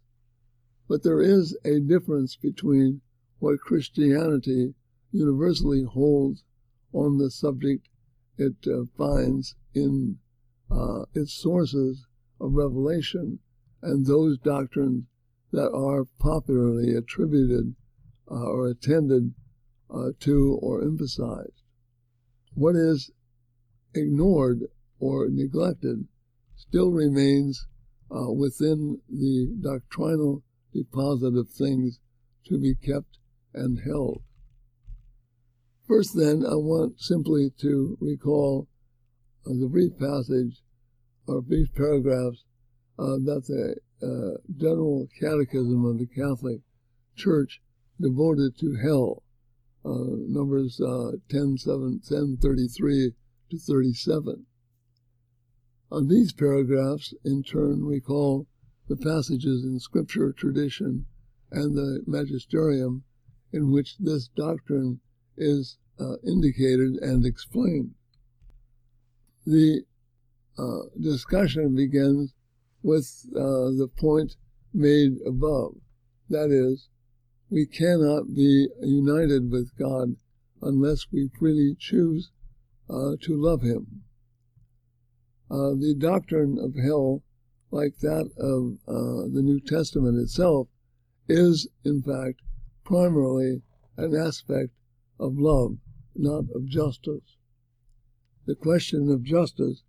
But 0.87 1.03
there 1.03 1.21
is 1.21 1.55
a 1.63 1.79
difference 1.79 2.35
between 2.35 3.01
what 3.37 3.59
Christianity 3.59 4.73
universally 5.11 5.83
holds 5.83 6.43
on 6.91 7.19
the 7.19 7.29
subject 7.29 7.89
it 8.39 8.55
uh, 8.65 8.85
finds 8.97 9.55
in 9.75 10.17
uh, 10.71 11.05
its 11.13 11.33
sources 11.33 12.07
of 12.39 12.53
revelation 12.53 13.39
and 13.83 14.07
those 14.07 14.39
doctrines 14.39 15.05
that 15.51 15.71
are 15.71 16.05
popularly 16.17 16.95
attributed 16.95 17.75
or 18.27 18.67
attended 18.67 19.33
uh, 19.89 20.09
to 20.19 20.59
or 20.61 20.81
emphasized. 20.81 21.61
What 22.53 22.75
is 22.75 23.11
ignored 23.93 24.63
or 24.99 25.27
neglected 25.29 26.07
still 26.55 26.91
remains 26.91 27.67
uh, 28.11 28.31
within 28.31 28.99
the 29.09 29.53
doctrinal 29.61 30.43
deposit 30.73 31.35
of 31.37 31.49
things 31.49 31.99
to 32.45 32.57
be 32.59 32.75
kept 32.75 33.19
and 33.53 33.79
held. 33.85 34.21
First, 35.87 36.17
then, 36.17 36.45
I 36.45 36.55
want 36.55 36.99
simply 36.99 37.51
to 37.61 37.97
recall 38.01 38.67
uh, 39.45 39.53
the 39.53 39.69
brief 39.69 39.97
passage 39.97 40.61
or 41.27 41.41
brief 41.41 41.73
paragraphs 41.75 42.43
uh, 42.99 43.17
that 43.23 43.43
the 43.47 43.75
uh, 44.05 44.37
General 44.57 45.07
Catechism 45.19 45.85
of 45.85 45.99
the 45.99 46.07
Catholic 46.07 46.61
Church 47.15 47.61
devoted 47.99 48.57
to 48.59 48.75
hell, 48.75 49.23
uh, 49.85 50.15
numbers 50.27 50.79
uh, 50.81 51.11
10, 51.29 51.57
7, 51.57 52.01
10, 52.07 52.37
33 52.41 53.13
to 53.51 53.57
37. 53.57 54.45
On 55.91 56.07
these 56.07 56.33
paragraphs, 56.33 57.13
in 57.23 57.43
turn, 57.43 57.85
recall 57.85 58.47
the 58.87 58.97
passages 58.97 59.63
in 59.63 59.79
scripture 59.79 60.33
tradition 60.33 61.05
and 61.51 61.75
the 61.75 62.03
magisterium 62.05 63.03
in 63.53 63.71
which 63.71 63.97
this 63.97 64.27
doctrine 64.27 64.99
is 65.37 65.77
uh, 65.99 66.17
indicated 66.25 66.95
and 67.01 67.25
explained. 67.25 67.93
The 69.45 69.83
uh, 70.57 70.89
discussion 70.99 71.75
begins 71.75 72.33
with 72.83 73.25
uh, 73.35 73.71
the 73.77 73.89
point 73.97 74.35
made 74.73 75.17
above. 75.25 75.75
That 76.29 76.51
is, 76.51 76.89
we 77.49 77.65
cannot 77.65 78.35
be 78.35 78.67
united 78.81 79.51
with 79.51 79.77
God 79.77 80.15
unless 80.61 81.07
we 81.11 81.29
freely 81.39 81.75
choose 81.77 82.31
uh, 82.89 83.15
to 83.21 83.35
love 83.35 83.61
Him. 83.61 84.03
Uh, 85.49 85.71
the 85.79 85.95
doctrine 85.97 86.57
of 86.59 86.75
hell 86.75 87.23
like 87.71 87.97
that 87.99 88.29
of 88.37 88.77
uh, 88.87 89.27
the 89.33 89.41
New 89.41 89.59
Testament 89.59 90.17
itself, 90.19 90.67
is 91.27 91.67
in 91.83 92.01
fact 92.01 92.41
primarily 92.83 93.61
an 93.97 94.15
aspect 94.15 94.71
of 95.19 95.37
love, 95.37 95.77
not 96.15 96.45
of 96.55 96.65
justice. 96.65 97.35
The 98.45 98.55
question 98.55 99.11
of 99.11 99.23
justice 99.23 99.83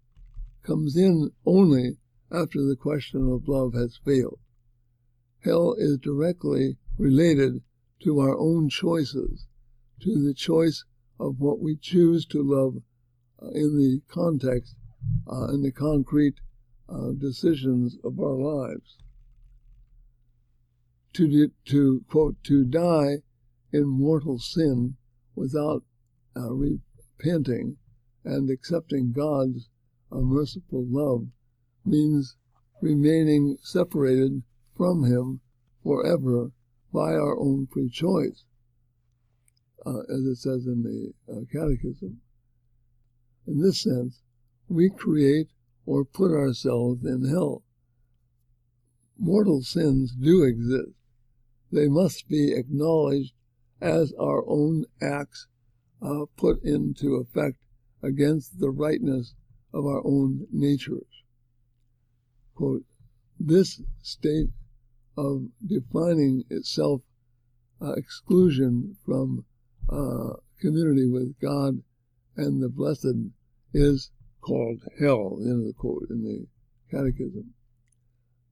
comes 0.64 0.96
in 0.96 1.30
only 1.46 1.98
after 2.32 2.64
the 2.64 2.76
question 2.76 3.30
of 3.30 3.48
love 3.48 3.74
has 3.74 4.00
failed. 4.04 4.40
Hell 5.44 5.74
is 5.78 5.98
directly 5.98 6.76
related 6.98 7.62
to 8.00 8.18
our 8.18 8.36
own 8.36 8.68
choices, 8.68 9.46
to 10.00 10.22
the 10.22 10.34
choice 10.34 10.84
of 11.18 11.38
what 11.38 11.60
we 11.60 11.76
choose 11.76 12.26
to 12.26 12.42
love 12.42 12.82
uh, 13.42 13.50
in 13.50 13.76
the 13.76 14.02
context, 14.08 14.74
uh, 15.30 15.48
in 15.48 15.62
the 15.62 15.72
concrete 15.72 16.40
uh, 16.88 17.12
decisions 17.18 17.96
of 18.04 18.18
our 18.18 18.36
lives. 18.36 18.98
To, 21.14 21.50
to, 21.66 22.04
quote, 22.08 22.36
to 22.44 22.64
die 22.64 23.22
in 23.72 23.86
mortal 23.86 24.38
sin 24.38 24.96
without 25.34 25.84
uh, 26.36 26.52
repenting 26.52 27.76
and 28.24 28.50
accepting 28.50 29.12
God's 29.12 29.68
uh, 30.10 30.16
merciful 30.16 30.84
love 30.88 31.26
means 31.84 32.36
remaining 32.80 33.56
separated 33.62 34.42
from 34.76 35.04
Him 35.04 35.40
forever 35.82 36.52
by 36.92 37.12
our 37.14 37.38
own 37.38 37.66
free 37.66 37.88
choice, 37.88 38.44
uh, 39.84 40.00
as 40.10 40.24
it 40.24 40.36
says 40.36 40.66
in 40.66 40.82
the 40.82 41.32
uh, 41.32 41.40
Catechism. 41.52 42.20
In 43.46 43.62
this 43.62 43.82
sense, 43.82 44.20
we 44.68 44.90
create 44.90 45.48
or 45.86 46.04
put 46.04 46.30
ourselves 46.32 47.04
in 47.04 47.24
hell. 47.28 47.62
Mortal 49.18 49.62
sins 49.62 50.12
do 50.12 50.42
exist. 50.44 50.92
They 51.72 51.88
must 51.88 52.28
be 52.28 52.52
acknowledged 52.52 53.32
as 53.80 54.12
our 54.18 54.44
own 54.48 54.84
acts 55.00 55.46
uh, 56.00 56.26
put 56.36 56.62
into 56.62 57.16
effect 57.16 57.58
against 58.02 58.60
the 58.60 58.70
rightness 58.70 59.34
of 59.72 59.86
our 59.86 60.02
own 60.06 60.46
natures. 60.52 61.22
Quote, 62.54 62.84
this 63.38 63.80
state 64.02 64.50
of 65.18 65.48
defining 65.66 66.44
itself 66.48 67.02
uh, 67.82 67.92
exclusion 67.92 68.96
from 69.04 69.44
uh, 69.88 70.34
community 70.60 71.08
with 71.08 71.34
God 71.40 71.82
and 72.36 72.62
the 72.62 72.68
blessed 72.68 73.32
is 73.74 74.10
called 74.40 74.80
hell, 75.00 75.38
end 75.40 75.60
of 75.60 75.66
the 75.66 75.74
quote 75.76 76.06
in 76.08 76.22
the 76.22 76.46
Catechism. 76.90 77.52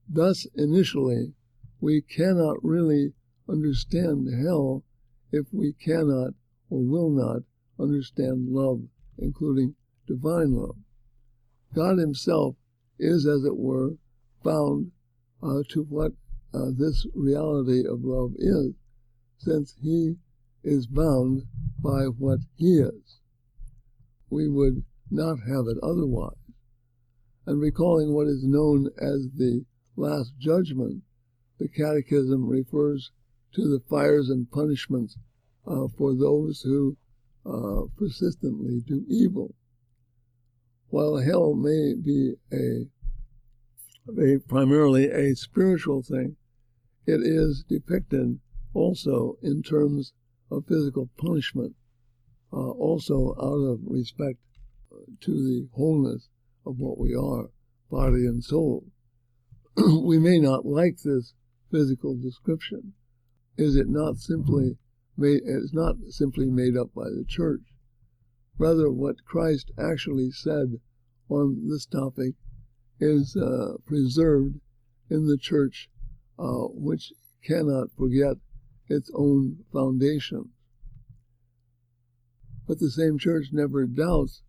Thus, 0.09 0.45
initially, 0.55 1.33
we 1.79 2.01
cannot 2.01 2.63
really 2.63 3.13
understand 3.47 4.27
hell 4.43 4.83
if 5.31 5.45
we 5.53 5.73
cannot 5.73 6.31
or 6.69 6.83
will 6.83 7.09
not 7.09 7.43
understand 7.79 8.49
love, 8.49 8.81
including 9.17 9.75
divine 10.05 10.51
love. 10.53 10.75
God 11.73 11.97
Himself 11.97 12.55
is, 12.99 13.25
as 13.25 13.45
it 13.45 13.57
were, 13.57 13.95
bound 14.43 14.91
uh, 15.41 15.63
to 15.69 15.83
what 15.83 16.11
uh, 16.53 16.71
this 16.75 17.05
reality 17.13 17.87
of 17.87 18.03
love 18.03 18.31
is, 18.37 18.73
since 19.37 19.75
He 19.81 20.15
is 20.63 20.87
bound 20.87 21.43
by 21.79 22.05
what 22.05 22.39
He 22.55 22.79
is. 22.79 23.19
We 24.29 24.47
would 24.49 24.83
not 25.09 25.37
have 25.47 25.67
it 25.67 25.77
otherwise. 25.81 26.35
And 27.45 27.61
recalling 27.61 28.13
what 28.13 28.27
is 28.27 28.43
known 28.43 28.89
as 28.97 29.29
the 29.35 29.65
Last 29.95 30.33
Judgment, 30.37 31.03
the 31.59 31.67
Catechism 31.67 32.47
refers 32.47 33.11
to 33.53 33.61
the 33.67 33.79
fires 33.89 34.29
and 34.29 34.51
punishments 34.51 35.17
uh, 35.65 35.87
for 35.97 36.13
those 36.13 36.61
who 36.61 36.97
uh, 37.45 37.83
persistently 37.97 38.81
do 38.85 39.05
evil. 39.07 39.55
While 40.89 41.17
hell 41.17 41.53
may 41.53 41.93
be 41.93 42.35
a, 42.51 42.87
a 44.17 44.39
primarily 44.47 45.09
a 45.09 45.35
spiritual 45.35 46.01
thing, 46.01 46.35
it 47.05 47.21
is 47.21 47.63
depicted 47.67 48.39
also 48.73 49.37
in 49.41 49.63
terms 49.63 50.13
of 50.51 50.65
physical 50.67 51.09
punishment, 51.17 51.75
uh, 52.53 52.71
also 52.71 53.35
out 53.39 53.73
of 53.73 53.79
respect 53.83 54.39
to 55.21 55.31
the 55.31 55.67
wholeness 55.73 56.29
of 56.65 56.79
what 56.79 56.97
we 56.97 57.15
are, 57.15 57.49
body 57.89 58.25
and 58.25 58.43
soul. 58.43 58.85
we 59.77 60.19
may 60.19 60.39
not 60.39 60.65
like 60.65 60.97
this 61.03 61.33
physical 61.71 62.15
description. 62.15 62.93
Is 63.57 63.75
it 63.75 63.87
not 63.87 64.17
simply 64.17 64.77
made, 65.17 65.41
it's 65.45 65.73
not 65.73 65.95
simply 66.09 66.49
made 66.49 66.77
up 66.77 66.93
by 66.93 67.05
the 67.05 67.25
church. 67.27 67.61
Rather, 68.57 68.91
what 68.91 69.23
Christ 69.25 69.71
actually 69.77 70.31
said 70.31 70.79
on 71.29 71.67
this 71.67 71.85
topic 71.85 72.35
is 72.99 73.35
uh, 73.35 73.77
preserved 73.85 74.59
in 75.09 75.27
the 75.27 75.37
church, 75.37 75.89
uh, 76.39 76.67
which 76.69 77.13
cannot 77.43 77.91
forget 77.97 78.37
its 78.89 79.11
own 79.13 79.57
foundation. 79.71 80.49
But 82.67 82.79
the 82.79 82.91
same 82.91 83.17
church 83.17 83.47
never 83.51 83.85
doubts 83.85 84.41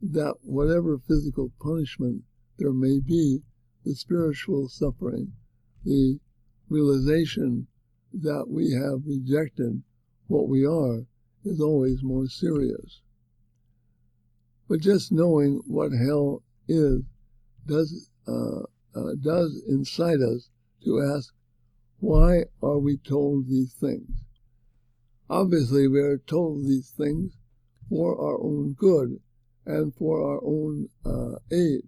that 0.00 0.34
whatever 0.42 0.98
physical 0.98 1.52
punishment 1.60 2.24
there 2.58 2.72
may 2.72 2.98
be, 2.98 3.42
the 3.84 3.94
spiritual 3.94 4.68
suffering, 4.68 5.32
the 5.84 6.18
realization 6.68 7.68
that 8.12 8.46
we 8.48 8.72
have 8.72 9.06
rejected 9.06 9.82
what 10.26 10.48
we 10.48 10.66
are, 10.66 11.06
is 11.44 11.60
always 11.60 12.02
more 12.02 12.26
serious. 12.26 13.00
But 14.68 14.80
just 14.80 15.12
knowing 15.12 15.60
what 15.66 15.92
hell 15.92 16.42
is 16.68 17.02
does 17.66 18.10
uh, 18.26 18.62
uh, 18.94 19.14
does 19.20 19.62
incite 19.68 20.20
us 20.20 20.50
to 20.84 21.00
ask, 21.00 21.32
why 21.98 22.44
are 22.62 22.78
we 22.78 22.96
told 22.96 23.48
these 23.48 23.72
things? 23.74 24.10
Obviously, 25.30 25.88
we 25.88 26.00
are 26.00 26.18
told 26.18 26.64
these 26.64 26.90
things 26.90 27.32
for 27.88 28.20
our 28.20 28.42
own 28.42 28.74
good 28.74 29.20
and 29.64 29.94
for 29.94 30.20
our 30.20 30.40
own 30.44 30.88
uh, 31.06 31.38
aid, 31.50 31.82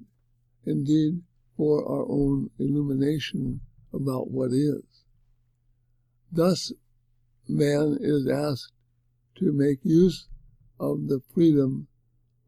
indeed, 0.64 1.20
for 1.56 1.84
our 1.86 2.06
own 2.08 2.50
illumination 2.58 3.60
about 3.92 4.30
what 4.30 4.52
is. 4.52 4.84
Thus, 6.32 6.72
man 7.48 7.98
is 8.00 8.26
asked 8.28 8.72
to 9.36 9.52
make 9.52 9.78
use 9.82 10.28
of 10.80 11.08
the 11.08 11.20
freedom 11.32 11.88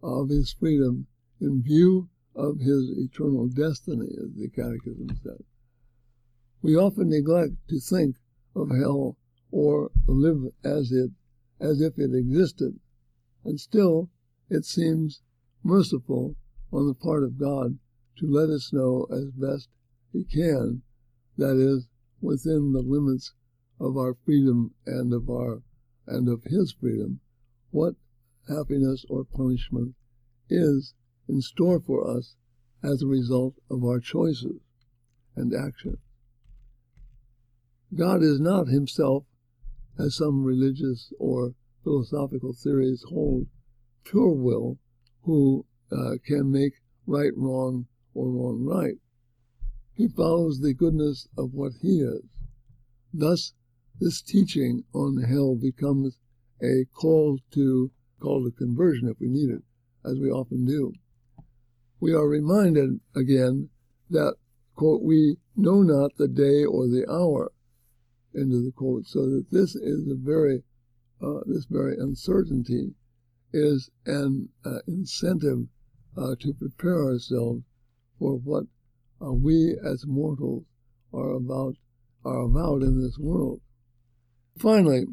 of 0.02 0.28
his 0.28 0.52
freedom 0.52 1.06
in 1.40 1.62
view 1.62 2.08
of 2.36 2.60
his 2.60 2.90
eternal 2.90 3.48
destiny, 3.48 4.10
as 4.22 4.34
the 4.34 4.48
Catechism 4.48 5.08
said. 5.22 5.42
We 6.60 6.76
often 6.76 7.08
neglect 7.08 7.54
to 7.68 7.80
think 7.80 8.16
of 8.54 8.70
hell 8.70 9.16
or 9.50 9.90
live 10.06 10.52
as 10.62 10.92
it 10.92 11.10
as 11.58 11.80
if 11.80 11.98
it 11.98 12.14
existed, 12.14 12.78
and 13.42 13.58
still 13.58 14.10
it 14.50 14.66
seems 14.66 15.22
merciful 15.62 16.36
on 16.70 16.86
the 16.86 16.94
part 16.94 17.24
of 17.24 17.38
God 17.38 17.78
to 18.18 18.26
let 18.26 18.50
us 18.50 18.72
know 18.72 19.06
as 19.10 19.30
best 19.30 19.68
He 20.12 20.24
can, 20.24 20.82
that 21.38 21.56
is, 21.56 21.88
within 22.20 22.72
the 22.72 22.82
limits 22.82 23.32
of 23.80 23.96
our 23.96 24.14
freedom 24.14 24.74
and 24.84 25.12
of 25.12 25.30
our 25.30 25.62
and 26.06 26.28
of 26.28 26.44
His 26.44 26.72
freedom, 26.72 27.20
what 27.70 27.94
happiness 28.48 29.04
or 29.08 29.24
punishment 29.24 29.94
is 30.50 30.94
in 31.28 31.40
store 31.40 31.80
for 31.80 32.08
us 32.08 32.34
as 32.82 33.02
a 33.02 33.06
result 33.06 33.54
of 33.70 33.84
our 33.84 34.00
choices 34.00 34.60
and 35.34 35.52
actions. 35.54 35.98
God 37.94 38.22
is 38.22 38.40
not 38.40 38.68
Himself, 38.68 39.24
as 39.98 40.16
some 40.16 40.44
religious 40.44 41.12
or 41.18 41.54
philosophical 41.82 42.52
theories 42.52 43.04
hold, 43.08 43.46
pure 44.04 44.32
will 44.32 44.78
who 45.22 45.64
uh, 45.92 46.16
can 46.24 46.50
make 46.50 46.74
right 47.06 47.32
wrong 47.36 47.86
or 48.14 48.28
wrong 48.28 48.64
right. 48.64 48.98
He 49.94 50.08
follows 50.08 50.60
the 50.60 50.74
goodness 50.74 51.28
of 51.38 51.54
what 51.54 51.72
he 51.80 52.00
is. 52.00 52.22
Thus, 53.14 53.54
this 53.98 54.20
teaching 54.20 54.84
on 54.92 55.22
hell 55.22 55.56
becomes 55.56 56.18
a 56.62 56.84
call 56.92 57.38
to 57.52 57.90
call 58.20 58.44
to 58.44 58.50
conversion 58.50 59.08
if 59.08 59.18
we 59.20 59.28
need 59.28 59.50
it, 59.50 59.62
as 60.04 60.18
we 60.18 60.28
often 60.28 60.66
do. 60.66 60.92
We 62.00 62.12
are 62.12 62.28
reminded 62.28 63.00
again 63.14 63.70
that 64.10 64.36
quote 64.74 65.02
we 65.02 65.38
know 65.56 65.82
not 65.82 66.16
the 66.16 66.28
day 66.28 66.64
or 66.64 66.86
the 66.86 67.10
hour 67.10 67.52
end 68.34 68.52
of 68.52 68.64
the 68.64 68.72
quote 68.72 69.06
so 69.06 69.24
that 69.30 69.46
this 69.50 69.74
is 69.74 70.06
a 70.08 70.14
very 70.14 70.62
uh, 71.22 71.40
this 71.46 71.64
very 71.64 71.96
uncertainty 71.96 72.94
is 73.52 73.90
an 74.04 74.50
uh, 74.64 74.80
incentive 74.86 75.66
uh, 76.16 76.34
to 76.40 76.52
prepare 76.52 77.04
ourselves 77.04 77.62
for 78.18 78.36
what 78.36 78.64
uh, 79.24 79.32
we 79.32 79.76
as 79.82 80.04
mortals 80.06 80.64
are 81.12 81.30
about 81.30 81.76
are 82.24 82.42
about 82.42 82.82
in 82.82 83.00
this 83.00 83.18
world. 83.18 83.60
Finally, 84.58 85.06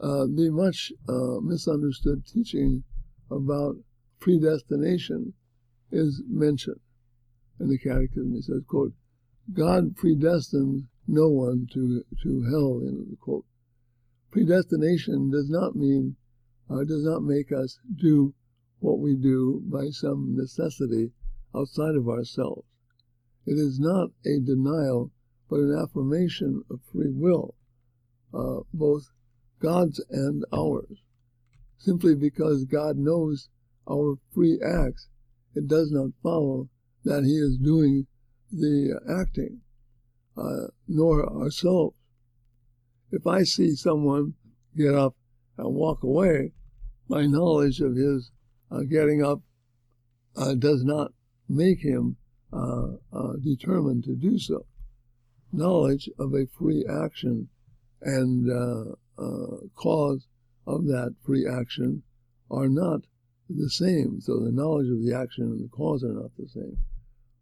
uh, 0.00 0.24
the 0.24 0.48
much 0.50 0.92
uh, 1.08 1.40
misunderstood 1.42 2.24
teaching 2.26 2.84
about 3.30 3.76
predestination 4.20 5.34
is 5.94 6.22
mentioned 6.28 6.80
in 7.60 7.68
the 7.68 7.78
Catechism. 7.78 8.34
It 8.36 8.44
says, 8.44 8.62
quote, 8.66 8.92
God 9.52 9.96
predestined 9.96 10.88
no 11.06 11.28
one 11.28 11.68
to, 11.72 12.02
to 12.22 12.42
hell, 12.44 12.80
end 12.80 13.12
of 13.12 13.20
quote. 13.20 13.44
Predestination 14.30 15.30
does 15.30 15.48
not 15.48 15.76
mean, 15.76 16.16
uh, 16.68 16.82
does 16.84 17.04
not 17.04 17.22
make 17.22 17.52
us 17.52 17.78
do 17.94 18.34
what 18.80 18.98
we 18.98 19.14
do 19.14 19.62
by 19.66 19.88
some 19.90 20.34
necessity 20.36 21.12
outside 21.54 21.94
of 21.94 22.08
ourselves. 22.08 22.66
It 23.46 23.58
is 23.58 23.78
not 23.78 24.10
a 24.26 24.40
denial, 24.40 25.12
but 25.48 25.60
an 25.60 25.78
affirmation 25.80 26.64
of 26.70 26.80
free 26.90 27.12
will, 27.12 27.54
uh, 28.32 28.60
both 28.72 29.10
God's 29.60 30.02
and 30.10 30.44
ours. 30.52 31.02
Simply 31.78 32.14
because 32.14 32.64
God 32.64 32.96
knows 32.96 33.50
our 33.88 34.16
free 34.32 34.58
acts, 34.60 35.08
it 35.54 35.66
does 35.66 35.90
not 35.90 36.10
follow 36.22 36.68
that 37.04 37.24
He 37.24 37.36
is 37.36 37.56
doing 37.58 38.06
the 38.50 39.00
acting, 39.08 39.60
uh, 40.36 40.68
nor 40.88 41.26
ourselves. 41.26 41.96
If 43.10 43.26
I 43.26 43.44
see 43.44 43.74
someone 43.74 44.34
get 44.76 44.94
up 44.94 45.14
and 45.56 45.74
walk 45.74 46.02
away, 46.02 46.52
my 47.08 47.26
knowledge 47.26 47.80
of 47.80 47.96
his 47.96 48.30
uh, 48.70 48.80
getting 48.80 49.22
up 49.22 49.40
uh, 50.36 50.54
does 50.54 50.84
not 50.84 51.12
make 51.48 51.80
him 51.80 52.16
uh, 52.52 52.94
uh, 53.12 53.32
determined 53.42 54.04
to 54.04 54.14
do 54.14 54.38
so. 54.38 54.66
Knowledge 55.52 56.08
of 56.18 56.34
a 56.34 56.46
free 56.46 56.84
action 56.88 57.48
and 58.02 58.50
uh, 58.50 58.94
cause 59.74 60.26
of 60.66 60.86
that 60.86 61.14
free 61.24 61.46
action 61.46 62.02
are 62.50 62.68
not 62.68 63.02
the 63.48 63.70
same. 63.70 64.20
So 64.20 64.40
the 64.40 64.52
knowledge 64.52 64.88
of 64.88 65.04
the 65.04 65.14
action 65.14 65.44
and 65.44 65.64
the 65.64 65.68
cause 65.68 66.02
are 66.02 66.12
not 66.12 66.30
the 66.38 66.48
same. 66.48 66.78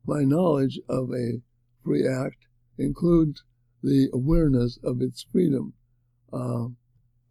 My 0.07 0.25
knowledge 0.25 0.81
of 0.89 1.11
a 1.13 1.41
free 1.85 2.07
act 2.07 2.47
includes 2.79 3.45
the 3.83 4.09
awareness 4.13 4.79
of 4.83 5.01
its 5.01 5.25
freedom. 5.31 5.75
Uh, 6.33 6.69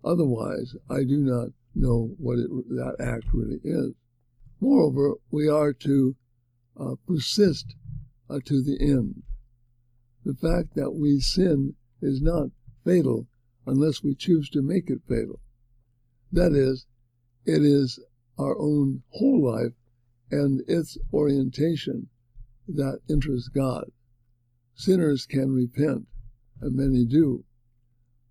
otherwise, 0.04 0.76
I 0.90 1.04
do 1.04 1.18
not 1.18 1.50
know 1.76 2.14
what 2.18 2.40
it, 2.40 2.50
that 2.70 2.96
act 3.00 3.26
really 3.34 3.60
is. 3.64 3.94
Moreover, 4.60 5.16
we 5.32 5.48
are 5.50 5.74
to 5.74 6.16
uh, 6.80 6.96
persist 7.08 7.76
uh, 8.30 8.40
to 8.46 8.62
the 8.62 8.78
end. 8.80 9.24
The 10.24 10.36
fact 10.36 10.76
that 10.76 10.92
we 10.92 11.20
sin 11.20 11.76
is 12.02 12.22
not 12.22 12.50
fatal 12.86 13.28
unless 13.66 14.04
we 14.04 14.16
choose 14.16 14.50
to 14.52 14.62
make 14.62 14.90
it 14.90 15.02
fatal. 15.08 15.40
That 16.32 16.54
is, 16.54 16.86
it 17.46 17.64
is 17.64 18.00
our 18.42 18.58
own 18.60 19.04
whole 19.10 19.44
life 19.44 19.74
and 20.32 20.64
its 20.68 20.98
orientation 21.14 22.08
that 22.68 23.00
interests 23.10 23.50
God. 23.50 23.92
Sinners 24.74 25.26
can 25.26 25.52
repent, 25.52 26.08
and 26.62 26.76
many 26.76 27.06
do. 27.06 27.44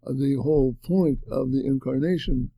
Uh, 0.05 0.13
the 0.13 0.35
whole 0.35 0.77
point 0.83 1.23
of 1.31 1.53
the 1.53 1.65
incarnation 1.65 2.51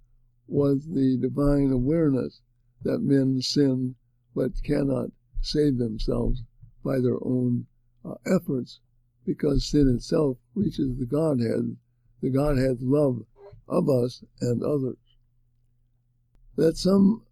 was 0.46 0.86
the 0.86 1.18
divine 1.20 1.70
awareness 1.72 2.40
that 2.82 3.00
men 3.00 3.42
sin 3.42 3.94
but 4.34 4.62
cannot 4.62 5.10
save 5.40 5.76
themselves 5.78 6.42
by 6.84 7.00
their 7.00 7.22
own 7.24 7.66
uh, 8.04 8.14
efforts 8.26 8.80
because 9.26 9.66
sin 9.66 9.88
itself 9.88 10.38
reaches 10.54 10.96
the 10.98 11.06
Godhead, 11.06 11.76
the 12.20 12.30
Godhead's 12.30 12.82
love 12.82 13.24
of 13.68 13.88
us 13.88 14.24
and 14.40 14.62
others. 14.62 14.96
That 16.56 16.76
some 16.76 17.22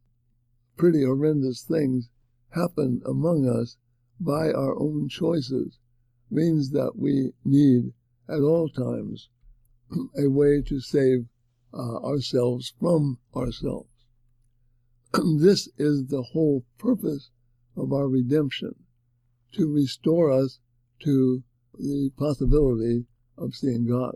pretty 0.81 1.05
horrendous 1.05 1.63
things 1.63 2.09
happen 2.55 3.03
among 3.05 3.47
us 3.47 3.77
by 4.19 4.51
our 4.51 4.81
own 4.81 5.07
choices 5.11 5.79
means 6.31 6.71
that 6.71 6.97
we 6.97 7.33
need 7.45 7.93
at 8.31 8.41
all 8.41 8.67
times 8.67 9.29
a 10.19 10.27
way 10.31 10.63
to 10.63 10.81
save 10.81 11.27
uh, 11.75 11.97
ourselves 11.99 12.73
from 12.81 13.19
ourselves. 13.37 13.91
this 15.39 15.69
is 15.77 16.07
the 16.07 16.23
whole 16.33 16.65
purpose 16.79 17.29
of 17.77 17.93
our 17.93 18.09
redemption 18.09 18.75
to 19.53 19.71
restore 19.71 20.33
us 20.33 20.61
to 20.99 21.43
the 21.75 22.11
possibility 22.17 23.05
of 23.37 23.55
seeing 23.55 23.87
God. 23.87 24.15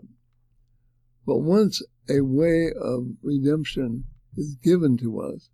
But 1.27 1.41
once 1.41 1.83
a 2.09 2.21
way 2.21 2.71
of 2.75 3.09
redemption 3.21 4.05
is 4.35 4.55
given 4.63 4.97
to 4.97 5.19
us, 5.19 5.51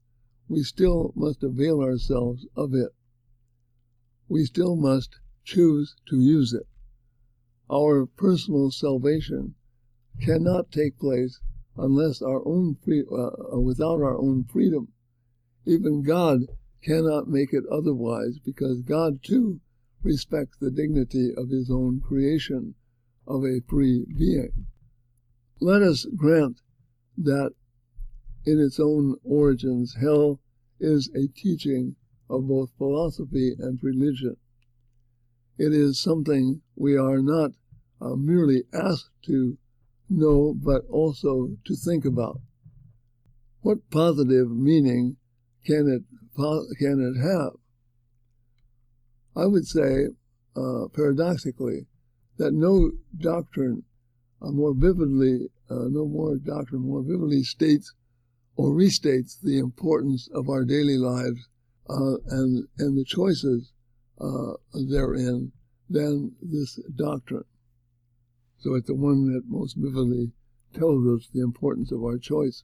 we 0.51 0.63
still 0.63 1.13
must 1.15 1.41
avail 1.43 1.79
ourselves 1.79 2.45
of 2.57 2.73
it. 2.73 2.89
We 4.27 4.43
still 4.43 4.75
must 4.75 5.17
choose 5.45 5.95
to 6.09 6.19
use 6.19 6.51
it. 6.51 6.67
Our 7.71 8.05
personal 8.05 8.69
salvation 8.69 9.55
cannot 10.19 10.69
take 10.69 10.99
place 10.99 11.39
unless 11.77 12.21
our 12.21 12.45
own 12.45 12.75
free, 12.83 13.05
uh, 13.09 13.61
without 13.61 14.01
our 14.01 14.17
own 14.17 14.43
freedom. 14.43 14.89
Even 15.65 16.03
God 16.03 16.41
cannot 16.83 17.29
make 17.29 17.53
it 17.53 17.63
otherwise 17.71 18.37
because 18.43 18.81
God 18.81 19.23
too 19.23 19.61
respects 20.03 20.57
the 20.57 20.69
dignity 20.69 21.33
of 21.33 21.47
his 21.47 21.71
own 21.71 22.01
creation 22.01 22.75
of 23.25 23.45
a 23.45 23.61
free 23.69 24.05
being. 24.17 24.65
Let 25.61 25.81
us 25.81 26.05
grant 26.13 26.59
that 27.17 27.53
in 28.45 28.59
its 28.59 28.79
own 28.79 29.15
origins, 29.23 29.95
hell 30.01 30.39
is 30.79 31.09
a 31.15 31.27
teaching 31.27 31.95
of 32.29 32.47
both 32.47 32.71
philosophy 32.77 33.53
and 33.59 33.79
religion. 33.83 34.37
It 35.57 35.73
is 35.73 35.99
something 35.99 36.61
we 36.75 36.97
are 36.97 37.21
not 37.21 37.51
uh, 38.01 38.15
merely 38.15 38.63
asked 38.73 39.11
to 39.25 39.57
know, 40.09 40.53
but 40.53 40.83
also 40.89 41.57
to 41.65 41.75
think 41.75 42.05
about. 42.05 42.39
What 43.61 43.89
positive 43.91 44.49
meaning 44.49 45.17
can 45.65 45.87
it 45.87 46.03
can 46.79 46.99
it 46.99 47.19
have? 47.21 47.53
I 49.35 49.45
would 49.45 49.67
say, 49.67 50.07
uh, 50.55 50.87
paradoxically, 50.93 51.85
that 52.37 52.53
no 52.53 52.91
doctrine 53.15 53.83
uh, 54.41 54.49
more 54.49 54.73
vividly, 54.73 55.49
uh, 55.69 55.87
no 55.89 56.07
more 56.07 56.37
doctrine 56.37 56.81
more 56.81 57.03
vividly 57.03 57.43
states 57.43 57.93
or 58.55 58.71
restates 58.71 59.39
the 59.41 59.57
importance 59.57 60.29
of 60.33 60.49
our 60.49 60.63
daily 60.65 60.97
lives 60.97 61.47
uh, 61.89 62.15
and 62.29 62.67
and 62.77 62.97
the 62.97 63.05
choices 63.05 63.71
uh, 64.19 64.53
therein 64.89 65.51
than 65.89 66.31
this 66.41 66.79
doctrine. 66.95 67.43
So 68.59 68.75
it's 68.75 68.87
the 68.87 68.95
one 68.95 69.33
that 69.33 69.43
most 69.47 69.75
vividly 69.75 70.31
tells 70.73 71.05
us 71.07 71.29
the 71.33 71.41
importance 71.41 71.91
of 71.91 72.03
our 72.03 72.17
choice. 72.17 72.63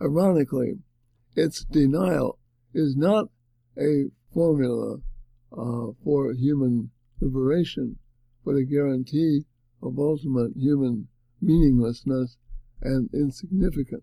Ironically, 0.00 0.80
its 1.36 1.64
denial 1.64 2.38
is 2.74 2.96
not 2.96 3.28
a 3.78 4.10
formula 4.34 4.98
uh, 5.56 5.92
for 6.04 6.32
human 6.32 6.90
liberation, 7.20 7.98
but 8.44 8.56
a 8.56 8.64
guarantee 8.64 9.44
of 9.82 9.98
ultimate 9.98 10.52
human 10.56 11.08
meaninglessness 11.40 12.36
and 12.82 13.08
insignificance. 13.14 14.02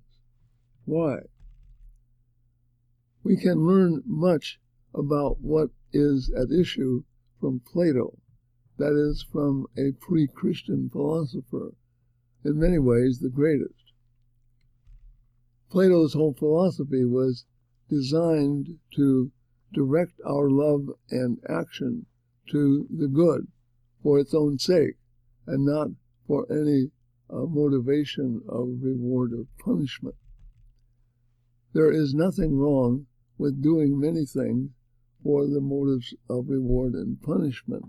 Why? 0.90 1.20
We 3.24 3.38
can 3.38 3.68
learn 3.68 4.02
much 4.08 4.60
about 4.92 5.40
what 5.40 5.70
is 5.94 6.32
at 6.32 6.52
issue 6.52 7.04
from 7.40 7.60
Plato, 7.60 8.18
that 8.78 8.94
is, 8.94 9.22
from 9.22 9.68
a 9.78 9.92
pre 9.92 10.26
Christian 10.26 10.90
philosopher, 10.90 11.76
in 12.44 12.58
many 12.58 12.80
ways 12.80 13.20
the 13.20 13.30
greatest. 13.30 13.94
Plato's 15.70 16.14
whole 16.16 16.34
philosophy 16.34 17.06
was 17.06 17.46
designed 17.88 18.80
to 18.96 19.32
direct 19.72 20.20
our 20.26 20.50
love 20.50 20.90
and 21.12 21.38
action 21.48 22.08
to 22.48 22.88
the 22.90 23.08
good 23.08 23.48
for 24.02 24.18
its 24.18 24.34
own 24.34 24.58
sake 24.58 24.98
and 25.46 25.68
not 25.68 25.90
for 26.26 26.52
any 26.52 26.90
uh, 27.30 27.46
motivation 27.46 28.42
of 28.50 28.82
reward 28.82 29.34
or 29.34 29.46
punishment. 29.64 30.16
There 31.74 31.92
is 31.92 32.14
nothing 32.14 32.58
wrong 32.58 33.06
with 33.38 33.62
doing 33.62 34.00
many 34.00 34.26
things 34.26 34.72
for 35.24 35.48
the 35.48 35.62
motives 35.62 36.14
of 36.30 36.50
reward 36.50 36.94
and 36.94 37.22
punishment 37.22 37.86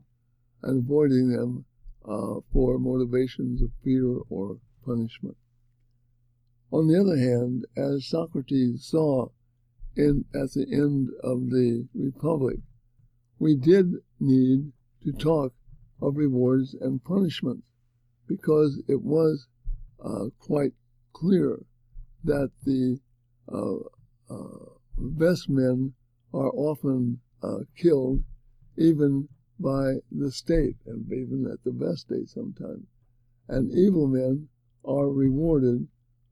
and 0.62 0.84
avoiding 0.84 1.30
them 1.30 1.64
uh, 2.04 2.40
for 2.52 2.78
motivations 2.78 3.62
of 3.62 3.70
fear 3.82 4.18
or 4.28 4.58
punishment. 4.84 5.36
On 6.72 6.86
the 6.86 7.00
other 7.00 7.16
hand, 7.16 7.66
as 7.76 8.06
Socrates 8.06 8.84
saw 8.84 9.28
in, 9.96 10.24
at 10.34 10.52
the 10.52 10.66
end 10.70 11.10
of 11.22 11.50
the 11.50 11.88
Republic, 11.94 12.58
we 13.38 13.56
did 13.56 13.94
need 14.18 14.72
to 15.02 15.12
talk 15.12 15.54
of 16.00 16.16
rewards 16.16 16.74
and 16.74 17.02
punishments 17.02 17.66
because 18.26 18.82
it 18.86 19.02
was 19.02 19.48
uh, 20.04 20.26
quite 20.38 20.72
clear 21.12 21.64
that 22.22 22.50
the 22.64 23.00
best 24.96 25.48
men 25.48 25.92
are 26.32 26.50
often 26.54 27.20
uh, 27.42 27.58
killed 27.76 28.22
even 28.76 29.28
by 29.58 29.94
the 30.10 30.30
state, 30.30 30.76
and 30.86 31.04
even 31.12 31.46
at 31.52 31.62
the 31.64 31.72
best 31.72 32.02
state 32.02 32.28
sometimes. 32.28 32.86
And 33.48 33.70
evil 33.72 34.06
men 34.06 34.48
are 34.84 35.10
rewarded 35.10 35.86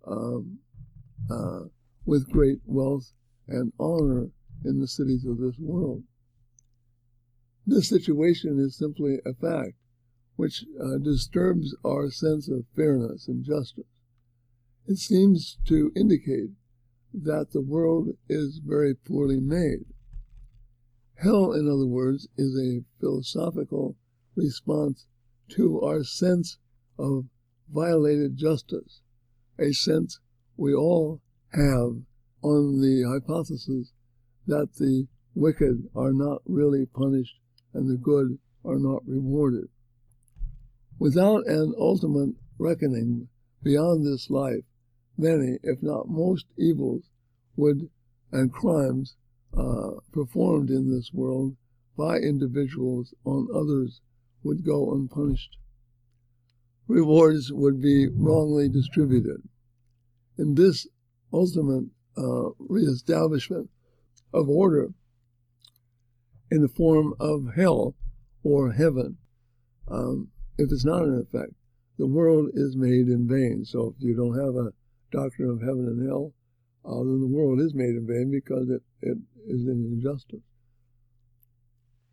um, 0.07 0.59
uh, 1.31 1.65
with 2.07 2.31
great 2.31 2.61
wealth 2.65 3.13
and 3.47 3.73
honor 3.79 4.31
in 4.65 4.81
the 4.81 4.89
cities 4.89 5.27
of 5.27 5.39
this 5.39 5.59
world. 5.59 6.03
This 7.67 7.89
situation 7.89 8.59
is 8.59 8.79
simply 8.79 9.19
a 9.27 9.35
fact 9.35 9.75
which 10.37 10.65
uh, 10.81 10.99
disturbs 10.99 11.77
our 11.85 12.11
sense 12.11 12.49
of 12.49 12.65
fairness 12.75 13.29
and 13.29 13.45
justice. 13.45 13.85
It 14.87 14.97
seems 14.97 15.59
to 15.67 15.93
indicate 15.95 16.51
that 17.15 17.53
the 17.53 17.61
world 17.61 18.09
is 18.29 18.61
very 18.65 18.95
poorly 18.95 19.41
made. 19.41 19.85
Hell, 21.17 21.53
in 21.53 21.69
other 21.69 21.87
words, 21.87 22.29
is 22.37 22.57
a 22.57 22.85
philosophical 23.01 23.97
response 24.37 25.07
to 25.51 25.81
our 25.81 26.05
sense 26.05 26.59
of 26.99 27.25
violated 27.73 28.37
justice, 28.37 29.01
a 29.59 29.73
sense 29.73 30.21
we 30.57 30.75
all 30.75 31.21
have 31.53 32.03
on 32.43 32.81
the 32.81 33.05
hypothesis 33.09 33.93
that 34.47 34.75
the 34.77 35.07
wicked 35.35 35.89
are 35.95 36.13
not 36.13 36.43
really 36.47 36.87
punished 36.87 37.39
and 37.75 37.89
the 37.89 37.97
good 37.97 38.39
are 38.65 38.79
not 38.79 39.03
rewarded. 39.07 39.69
Without 40.99 41.47
an 41.47 41.75
ultimate 41.79 42.35
reckoning 42.59 43.29
beyond 43.63 44.05
this 44.05 44.31
life, 44.31 44.65
many, 45.19 45.59
if 45.63 45.83
not 45.83 46.09
most, 46.09 46.47
evils 46.57 47.11
would 47.57 47.91
and 48.31 48.53
crimes 48.53 49.17
uh, 49.57 49.91
performed 50.13 50.71
in 50.71 50.91
this 50.91 51.13
world 51.13 51.57
by 51.97 52.19
individuals 52.19 53.15
on 53.25 53.49
others 53.55 54.01
would 54.43 54.65
go 54.65 54.93
unpunished. 54.93 55.57
Rewards 56.87 57.53
would 57.53 57.81
be 57.81 58.09
wrongly 58.09 58.69
distributed. 58.69 59.43
In 60.39 60.55
this 60.55 60.87
ultimate 61.33 61.87
uh, 62.17 62.51
reestablishment 62.59 63.69
of 64.33 64.49
order, 64.49 64.89
in 66.51 66.63
the 66.63 66.69
form 66.69 67.15
of 67.21 67.55
hell 67.55 67.95
or 68.43 68.73
heaven. 68.73 69.17
Um, 69.89 70.29
if 70.57 70.73
it's 70.73 70.85
not 70.85 71.05
in 71.05 71.19
effect, 71.19 71.53
the 71.99 72.07
world 72.07 72.51
is 72.55 72.77
made 72.77 73.09
in 73.09 73.29
vain. 73.29 73.65
So 73.65 73.95
if 73.97 74.03
you 74.03 74.15
don't 74.15 74.39
have 74.39 74.55
a 74.55 74.73
doctrine 75.11 75.51
of 75.51 75.61
heaven 75.61 75.87
and 75.87 76.07
hell, 76.07 76.33
uh, 76.85 76.99
then 76.99 77.21
the 77.21 77.27
world 77.27 77.61
is 77.61 77.75
made 77.75 77.97
in 77.97 78.07
vain 78.07 78.31
because 78.31 78.69
it, 78.69 78.83
it 79.03 79.19
is 79.47 79.67
in 79.67 79.91
injustice. 79.93 80.41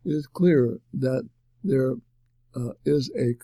It 0.04 0.10
is 0.10 0.26
clear 0.26 0.78
that 0.94 1.28
there 1.64 1.94
uh, 2.54 2.72
is 2.84 3.10
a 3.18 3.34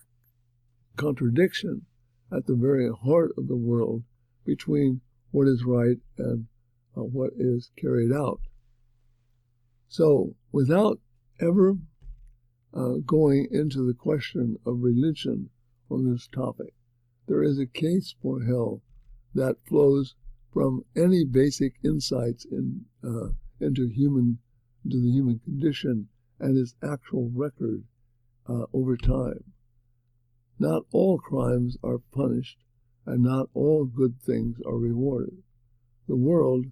contradiction 0.96 1.86
at 2.30 2.46
the 2.46 2.54
very 2.54 2.90
heart 2.90 3.32
of 3.36 3.48
the 3.48 3.56
world 3.56 4.02
between 4.44 5.00
what 5.30 5.48
is 5.48 5.64
right 5.64 5.96
and 6.18 6.46
uh, 6.96 7.02
what 7.02 7.30
is 7.36 7.70
carried 7.76 8.12
out. 8.12 8.40
So, 9.88 10.34
without 10.52 11.00
ever 11.40 11.76
uh, 12.74 12.94
going 13.04 13.48
into 13.50 13.86
the 13.86 13.94
question 13.94 14.56
of 14.64 14.82
religion 14.82 15.50
on 15.90 16.10
this 16.10 16.26
topic, 16.28 16.74
there 17.26 17.42
is 17.42 17.58
a 17.58 17.66
case 17.66 18.14
for 18.22 18.44
hell 18.44 18.82
that 19.34 19.56
flows 19.66 20.14
from 20.52 20.84
any 20.94 21.24
basic 21.24 21.74
insights 21.84 22.44
in, 22.44 22.84
uh, 23.02 23.28
into 23.60 23.88
human 23.88 24.38
into 24.84 25.00
the 25.00 25.10
human 25.10 25.38
condition 25.38 26.08
and 26.40 26.58
its 26.58 26.74
actual 26.82 27.30
record 27.32 27.84
uh, 28.48 28.64
over 28.72 28.96
time. 28.96 29.44
Not 30.58 30.82
all 30.92 31.18
crimes 31.18 31.76
are 31.82 31.98
punished, 31.98 32.58
and 33.06 33.22
not 33.22 33.48
all 33.54 33.84
good 33.84 34.20
things 34.20 34.58
are 34.66 34.76
rewarded. 34.76 35.42
The 36.08 36.16
world, 36.16 36.66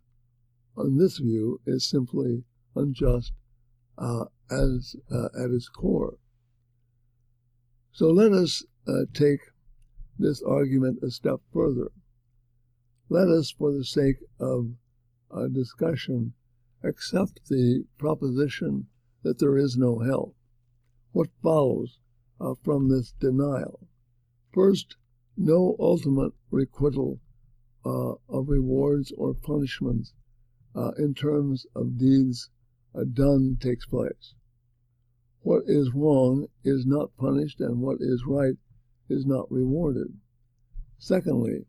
on 0.77 0.97
this 0.97 1.19
view, 1.19 1.61
is 1.67 1.89
simply 1.89 2.45
unjust 2.75 3.33
uh, 3.97 4.25
as 4.51 4.97
uh, 5.11 5.29
at 5.39 5.51
its 5.51 5.69
core. 5.69 6.19
So 7.93 8.11
let 8.11 8.33
us 8.33 8.65
uh, 8.87 9.05
take 9.13 9.41
this 10.19 10.43
argument 10.43 10.99
a 11.03 11.11
step 11.11 11.41
further. 11.53 11.91
Let 13.13 13.27
us, 13.27 13.51
for 13.51 13.73
the 13.73 13.85
sake 13.85 14.19
of 14.39 14.71
a 15.33 15.49
discussion, 15.49 16.35
accept 16.85 17.41
the 17.49 17.85
proposition 17.99 18.87
that 19.25 19.41
there 19.41 19.59
is 19.59 19.77
no 19.77 19.99
hell. 19.99 20.37
What 21.11 21.29
follows 21.43 21.99
uh, 22.41 22.55
from 22.63 22.89
this 22.89 23.11
denial? 23.19 23.89
First, 24.55 24.95
no 25.37 25.75
ultimate 25.81 26.35
requital 26.53 27.19
uh, 27.85 28.13
of 28.29 28.49
rewards 28.49 29.11
or 29.19 29.35
punishments 29.35 30.13
uh, 30.77 30.93
in 30.97 31.13
terms 31.13 31.67
of 31.75 31.99
deeds 31.99 32.49
uh, 32.95 33.03
done 33.13 33.57
takes 33.61 33.87
place. 33.87 34.35
What 35.41 35.65
is 35.67 35.93
wrong 35.93 36.47
is 36.63 36.87
not 36.87 37.17
punished, 37.17 37.61
and 37.61 37.81
what 37.81 37.97
is 37.99 38.23
right 38.25 38.55
is 39.09 39.27
not 39.27 39.51
rewarded. 39.51 40.17
Secondly, 40.99 41.67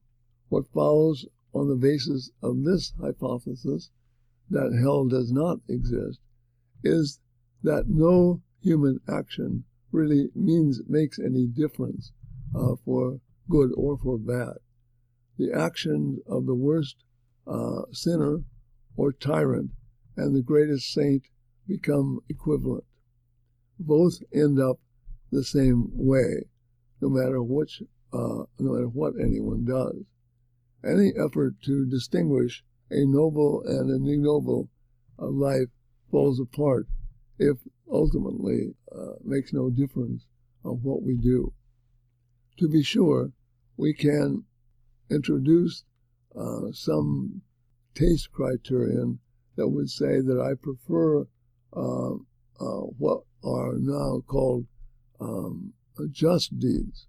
what 0.51 0.67
follows 0.73 1.25
on 1.53 1.69
the 1.69 1.75
basis 1.77 2.29
of 2.43 2.65
this 2.65 2.91
hypothesis 3.01 3.89
that 4.49 4.77
hell 4.81 5.05
does 5.05 5.31
not 5.31 5.59
exist 5.69 6.19
is 6.83 7.19
that 7.63 7.85
no 7.87 8.41
human 8.61 8.99
action 9.07 9.63
really 9.93 10.27
means 10.35 10.81
makes 10.89 11.17
any 11.19 11.47
difference 11.47 12.11
uh, 12.53 12.75
for 12.83 13.21
good 13.49 13.71
or 13.77 13.97
for 13.97 14.17
bad. 14.17 14.55
The 15.37 15.53
actions 15.53 16.19
of 16.27 16.45
the 16.45 16.55
worst 16.55 16.97
uh, 17.47 17.83
sinner 17.93 18.39
or 18.97 19.13
tyrant 19.13 19.71
and 20.17 20.35
the 20.35 20.43
greatest 20.43 20.91
saint 20.91 21.23
become 21.65 22.19
equivalent. 22.27 22.83
Both 23.79 24.19
end 24.33 24.59
up 24.59 24.79
the 25.31 25.45
same 25.45 25.91
way, 25.93 26.43
no 26.99 27.07
matter 27.07 27.41
which, 27.41 27.81
uh, 28.11 28.43
no 28.59 28.73
matter 28.73 28.89
what 28.89 29.13
anyone 29.17 29.63
does. 29.63 30.03
Any 30.83 31.13
effort 31.15 31.61
to 31.63 31.85
distinguish 31.85 32.63
a 32.89 33.05
noble 33.05 33.63
and 33.65 33.89
an 33.89 34.07
ignoble 34.07 34.69
uh, 35.19 35.27
life 35.27 35.69
falls 36.09 36.39
apart 36.39 36.87
if 37.37 37.57
ultimately 37.91 38.75
uh, 38.91 39.13
makes 39.23 39.53
no 39.53 39.69
difference 39.69 40.25
of 40.63 40.83
what 40.83 41.03
we 41.03 41.17
do. 41.17 41.53
To 42.57 42.67
be 42.67 42.83
sure, 42.83 43.31
we 43.77 43.93
can 43.93 44.43
introduce 45.09 45.83
uh, 46.35 46.71
some 46.71 47.41
taste 47.93 48.31
criterion 48.31 49.19
that 49.55 49.69
would 49.69 49.89
say 49.89 50.21
that 50.21 50.39
I 50.39 50.53
prefer 50.55 51.27
uh, 51.73 52.13
uh, 52.13 52.81
what 52.97 53.23
are 53.43 53.73
now 53.77 54.21
called 54.25 54.65
um, 55.19 55.73
just 56.11 56.57
deeds. 56.59 57.07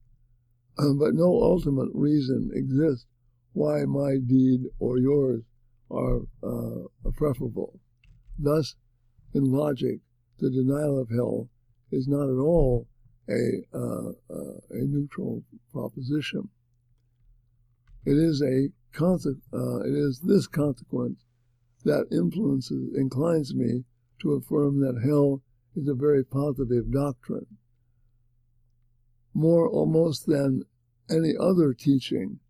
Um, 0.78 0.98
but 1.00 1.14
no 1.14 1.42
ultimate 1.42 1.90
reason 1.92 2.50
exists 2.54 3.06
why 3.52 3.84
my 3.84 4.16
deed 4.26 4.60
or 4.78 4.98
yours 4.98 5.42
are 5.90 6.20
uh, 6.42 7.10
preferable. 7.14 7.78
Thus, 8.38 8.76
in 9.34 9.44
logic, 9.44 10.00
the 10.38 10.50
denial 10.50 10.98
of 10.98 11.10
hell 11.10 11.48
is 11.90 12.08
not 12.08 12.28
at 12.28 12.40
all 12.40 12.88
a, 13.28 13.62
uh, 13.74 14.08
uh, 14.30 14.58
a 14.70 14.84
neutral 14.84 15.44
proposition. 15.72 16.48
It 18.04 18.16
is 18.16 18.42
a 18.42 18.68
conse- 18.96 19.40
uh, 19.52 19.80
it 19.80 19.94
is 19.94 20.20
this 20.20 20.46
consequence 20.46 21.24
that 21.84 22.06
influences 22.10 22.94
inclines 22.96 23.54
me 23.54 23.84
to 24.20 24.32
affirm 24.32 24.80
that 24.80 25.02
hell 25.04 25.42
is 25.76 25.88
a 25.88 25.94
very 25.94 26.24
positive 26.24 26.90
doctrine. 26.90 27.46
More 29.34 29.68
almost 29.68 30.26
than 30.26 30.64
any 31.10 31.34
other 31.38 31.74
teaching, 31.74 32.40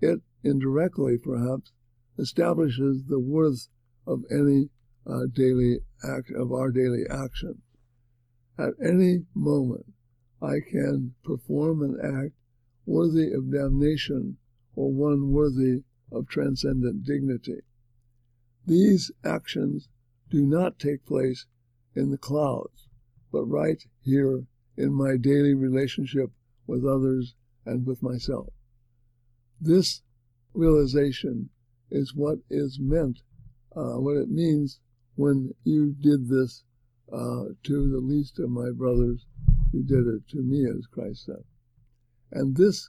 it 0.00 0.20
indirectly 0.42 1.18
perhaps 1.18 1.72
establishes 2.18 3.04
the 3.04 3.18
worth 3.18 3.68
of 4.06 4.24
any 4.30 4.70
uh, 5.06 5.26
daily 5.32 5.80
act 6.04 6.30
of 6.30 6.52
our 6.52 6.70
daily 6.70 7.04
action. 7.08 7.62
At 8.58 8.74
any 8.84 9.24
moment, 9.34 9.86
I 10.42 10.60
can 10.60 11.14
perform 11.22 11.82
an 11.82 11.98
act 12.02 12.34
worthy 12.86 13.32
of 13.32 13.52
damnation 13.52 14.36
or 14.74 14.92
one 14.92 15.30
worthy 15.32 15.82
of 16.12 16.28
transcendent 16.28 17.04
dignity. 17.04 17.60
These 18.66 19.10
actions 19.24 19.88
do 20.28 20.46
not 20.46 20.78
take 20.78 21.04
place 21.04 21.46
in 21.94 22.10
the 22.10 22.18
clouds, 22.18 22.88
but 23.32 23.44
right 23.44 23.82
here 24.02 24.44
in 24.76 24.92
my 24.92 25.16
daily 25.16 25.54
relationship 25.54 26.30
with 26.66 26.84
others 26.84 27.34
and 27.66 27.86
with 27.86 28.02
myself. 28.02 28.48
This 29.60 30.02
realization 30.54 31.50
is 31.90 32.14
what 32.14 32.38
is 32.48 32.78
meant, 32.80 33.20
uh, 33.76 33.98
what 33.98 34.16
it 34.16 34.28
means 34.28 34.80
when 35.16 35.54
you 35.64 35.94
did 36.00 36.28
this 36.28 36.64
uh, 37.12 37.44
to 37.64 37.90
the 37.90 37.98
least 37.98 38.38
of 38.38 38.50
my 38.50 38.70
brothers, 38.70 39.26
you 39.72 39.82
did 39.82 40.06
it 40.06 40.26
to 40.28 40.42
me, 40.42 40.66
as 40.66 40.86
Christ 40.86 41.26
said. 41.26 41.44
And 42.32 42.56
this 42.56 42.88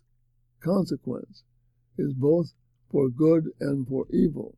consequence 0.60 1.44
is 1.98 2.14
both 2.14 2.54
for 2.90 3.10
good 3.10 3.50
and 3.60 3.88
for 3.88 4.06
evil. 4.12 4.58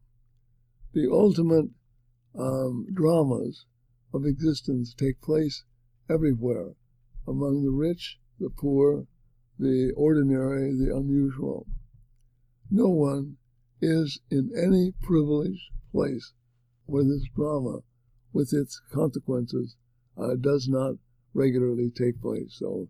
The 0.93 1.09
ultimate 1.11 1.69
um, 2.37 2.87
dramas 2.93 3.65
of 4.13 4.25
existence 4.25 4.93
take 4.93 5.21
place 5.21 5.63
everywhere 6.09 6.73
among 7.27 7.63
the 7.63 7.71
rich, 7.71 8.19
the 8.39 8.49
poor, 8.49 9.07
the 9.57 9.91
ordinary, 9.95 10.73
the 10.73 10.95
unusual. 10.95 11.65
No 12.71 12.89
one 12.89 13.37
is 13.81 14.19
in 14.29 14.51
any 14.57 14.93
privileged 15.01 15.71
place 15.91 16.33
where 16.85 17.03
this 17.03 17.25
drama, 17.35 17.79
with 18.31 18.53
its 18.53 18.81
consequences, 18.91 19.75
uh, 20.17 20.35
does 20.35 20.67
not 20.67 20.95
regularly 21.33 21.89
take 21.89 22.21
place. 22.21 22.55
So, 22.57 22.87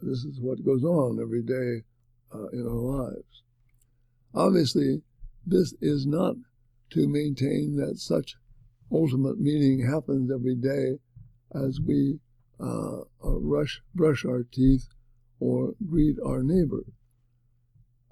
this 0.00 0.24
is 0.24 0.40
what 0.40 0.64
goes 0.64 0.84
on 0.84 1.20
every 1.20 1.42
day 1.42 1.84
uh, 2.34 2.48
in 2.48 2.66
our 2.66 3.08
lives. 3.08 3.42
Obviously, 4.34 5.02
this 5.46 5.74
is 5.80 6.06
not 6.06 6.36
to 6.90 7.08
maintain 7.08 7.76
that 7.76 7.98
such 7.98 8.36
ultimate 8.92 9.38
meaning 9.40 9.86
happens 9.86 10.30
every 10.30 10.54
day 10.54 10.98
as 11.54 11.80
we 11.80 12.18
uh, 12.60 13.00
rush, 13.22 13.80
brush 13.94 14.24
our 14.24 14.42
teeth 14.42 14.88
or 15.40 15.74
greet 15.88 16.16
our 16.24 16.42
neighbor. 16.42 16.84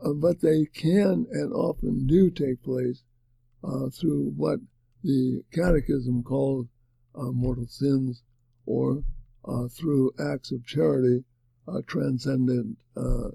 Uh, 0.05 0.13
but 0.13 0.41
they 0.41 0.67
can 0.67 1.27
and 1.33 1.53
often 1.55 2.07
do 2.07 2.31
take 2.31 2.63
place 2.63 3.03
uh, 3.63 3.89
through 3.89 4.33
what 4.37 4.59
the 5.03 5.43
Catechism 5.51 6.23
calls 6.23 6.67
uh, 7.15 7.31
mortal 7.33 7.67
sins 7.67 8.23
or 8.67 9.03
uh, 9.47 9.69
through 9.69 10.13
acts 10.19 10.53
of 10.53 10.67
charity, 10.67 11.25
uh, 11.67 11.81
transcendent 11.87 12.77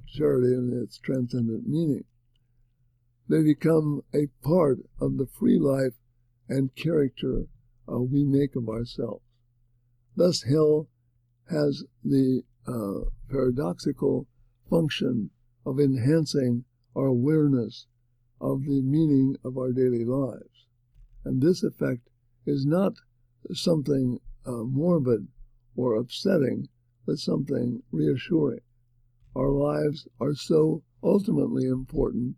charity 0.08 0.54
and 0.54 0.74
its 0.84 1.00
transcendent 1.00 1.68
meaning. 1.68 2.04
They 3.28 3.42
become 3.44 4.02
a 4.14 4.28
part 4.44 4.80
of 5.02 5.18
the 5.18 5.28
free 5.28 5.60
life 5.60 5.94
and 6.48 6.76
character 6.76 7.46
we 7.88 8.24
make 8.24 8.56
of 8.56 8.70
ourselves. 8.70 9.24
Thus, 10.16 10.44
hell 10.44 10.88
has 11.50 11.84
the 12.04 12.44
uh, 12.68 13.10
paradoxical 13.30 14.28
function 14.70 15.32
of 15.70 15.80
enhancing 15.80 16.66
our 16.96 17.06
awareness 17.06 17.86
of 18.42 18.64
the 18.66 18.82
meaning 18.82 19.36
of 19.44 19.56
our 19.56 19.72
daily 19.72 20.04
lives. 20.04 20.66
And 21.24 21.42
this 21.42 21.62
effect 21.62 22.10
is 22.48 22.66
not 22.66 22.94
something 23.54 24.20
uh, 24.48 24.64
morbid 24.64 25.28
or 25.76 25.96
upsetting, 25.96 26.70
but 27.06 27.20
something 27.20 27.84
reassuring. 27.92 28.62
Our 29.36 29.52
lives 29.52 30.08
are 30.20 30.34
so 30.34 30.82
ultimately 31.04 31.66
important 31.66 32.38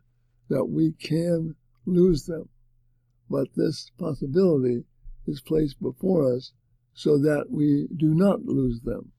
that 0.50 0.66
we 0.66 0.92
can 0.92 1.56
lose 1.86 2.26
them. 2.26 2.50
But 3.30 3.48
this 3.56 3.92
possibility 3.98 4.84
is 5.26 5.40
placed 5.40 5.82
before 5.82 6.36
us 6.36 6.52
so 6.94 7.18
that 7.20 7.46
we 7.50 7.88
do 7.96 8.14
not 8.14 8.44
lose 8.44 8.82
them. 8.82 9.14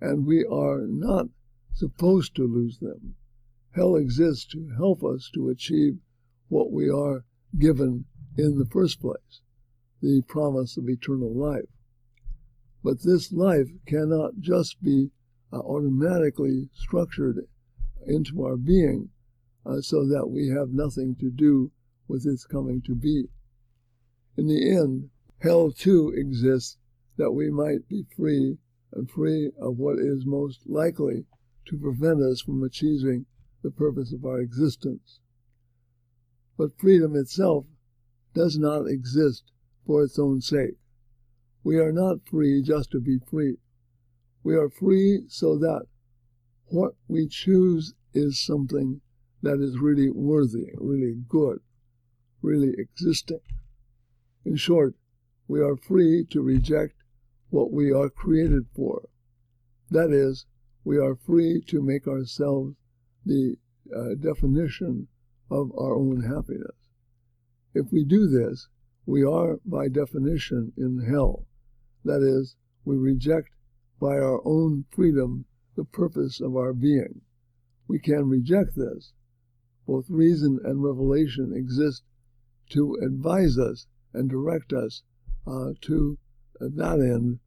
And 0.00 0.24
we 0.24 0.44
are 0.44 0.86
not 0.86 1.26
supposed 1.74 2.36
to 2.36 2.46
lose 2.46 2.78
them. 2.78 3.16
Hell 3.74 3.96
exists 3.96 4.46
to 4.52 4.70
help 4.76 5.04
us 5.04 5.30
to 5.34 5.48
achieve 5.48 5.98
what 6.48 6.72
we 6.72 6.90
are 6.90 7.24
given 7.58 8.04
in 8.36 8.58
the 8.58 8.66
first 8.66 9.00
place 9.00 9.40
the 10.02 10.22
promise 10.26 10.76
of 10.76 10.88
eternal 10.88 11.32
life. 11.34 11.68
But 12.82 13.02
this 13.02 13.32
life 13.32 13.68
cannot 13.86 14.40
just 14.40 14.82
be 14.82 15.10
uh, 15.52 15.58
automatically 15.58 16.70
structured 16.72 17.46
into 18.06 18.42
our 18.42 18.56
being 18.56 19.10
uh, 19.66 19.80
so 19.82 20.06
that 20.06 20.28
we 20.30 20.48
have 20.48 20.70
nothing 20.70 21.16
to 21.16 21.30
do 21.30 21.70
with 22.08 22.26
its 22.26 22.46
coming 22.46 22.80
to 22.86 22.94
be. 22.94 23.28
In 24.36 24.46
the 24.46 24.74
end, 24.74 25.10
hell 25.42 25.70
too 25.70 26.12
exists 26.16 26.78
that 27.18 27.32
we 27.32 27.50
might 27.50 27.86
be 27.88 28.06
free 28.16 28.56
and 28.92 29.10
free 29.10 29.50
of 29.60 29.76
what 29.76 29.98
is 29.98 30.24
most 30.24 30.66
likely 30.66 31.26
to 31.66 31.76
prevent 31.76 32.22
us 32.22 32.40
from 32.40 32.62
achieving 32.62 33.26
the 33.62 33.70
purpose 33.70 34.12
of 34.12 34.24
our 34.24 34.40
existence. 34.40 35.20
But 36.56 36.78
freedom 36.78 37.16
itself 37.16 37.66
does 38.34 38.58
not 38.58 38.86
exist 38.86 39.52
for 39.86 40.04
its 40.04 40.18
own 40.18 40.40
sake. 40.40 40.76
We 41.62 41.78
are 41.78 41.92
not 41.92 42.26
free 42.28 42.62
just 42.62 42.90
to 42.92 43.00
be 43.00 43.18
free. 43.18 43.58
We 44.42 44.54
are 44.54 44.70
free 44.70 45.24
so 45.28 45.58
that 45.58 45.86
what 46.66 46.94
we 47.08 47.28
choose 47.28 47.94
is 48.14 48.44
something 48.44 49.00
that 49.42 49.60
is 49.60 49.78
really 49.78 50.10
worthy, 50.10 50.70
really 50.76 51.16
good, 51.28 51.60
really 52.42 52.74
existing. 52.78 53.40
In 54.44 54.56
short, 54.56 54.94
we 55.48 55.60
are 55.60 55.76
free 55.76 56.24
to 56.30 56.40
reject 56.40 56.94
what 57.50 57.72
we 57.72 57.92
are 57.92 58.08
created 58.08 58.66
for. 58.74 59.08
That 59.90 60.12
is, 60.12 60.46
we 60.84 60.98
are 60.98 61.16
free 61.16 61.62
to 61.66 61.82
make 61.82 62.06
ourselves 62.06 62.76
the 63.24 63.56
uh, 63.94 64.14
definition 64.20 65.08
of 65.50 65.72
our 65.76 65.94
own 65.94 66.22
happiness. 66.22 66.76
If 67.74 67.92
we 67.92 68.04
do 68.04 68.26
this, 68.26 68.68
we 69.06 69.24
are 69.24 69.58
by 69.64 69.88
definition 69.88 70.72
in 70.76 70.98
hell. 71.00 71.46
That 72.04 72.22
is, 72.22 72.56
we 72.84 72.96
reject 72.96 73.50
by 74.00 74.18
our 74.18 74.40
own 74.44 74.84
freedom 74.90 75.44
the 75.76 75.84
purpose 75.84 76.40
of 76.40 76.56
our 76.56 76.72
being. 76.72 77.20
We 77.88 77.98
can 77.98 78.28
reject 78.28 78.76
this. 78.76 79.12
Both 79.86 80.08
reason 80.08 80.60
and 80.64 80.82
revelation 80.82 81.52
exist 81.52 82.02
to 82.70 82.94
advise 83.02 83.58
us 83.58 83.86
and 84.14 84.30
direct 84.30 84.72
us 84.72 85.02
uh, 85.46 85.72
to 85.82 86.18
that 86.60 87.00
end 87.00 87.40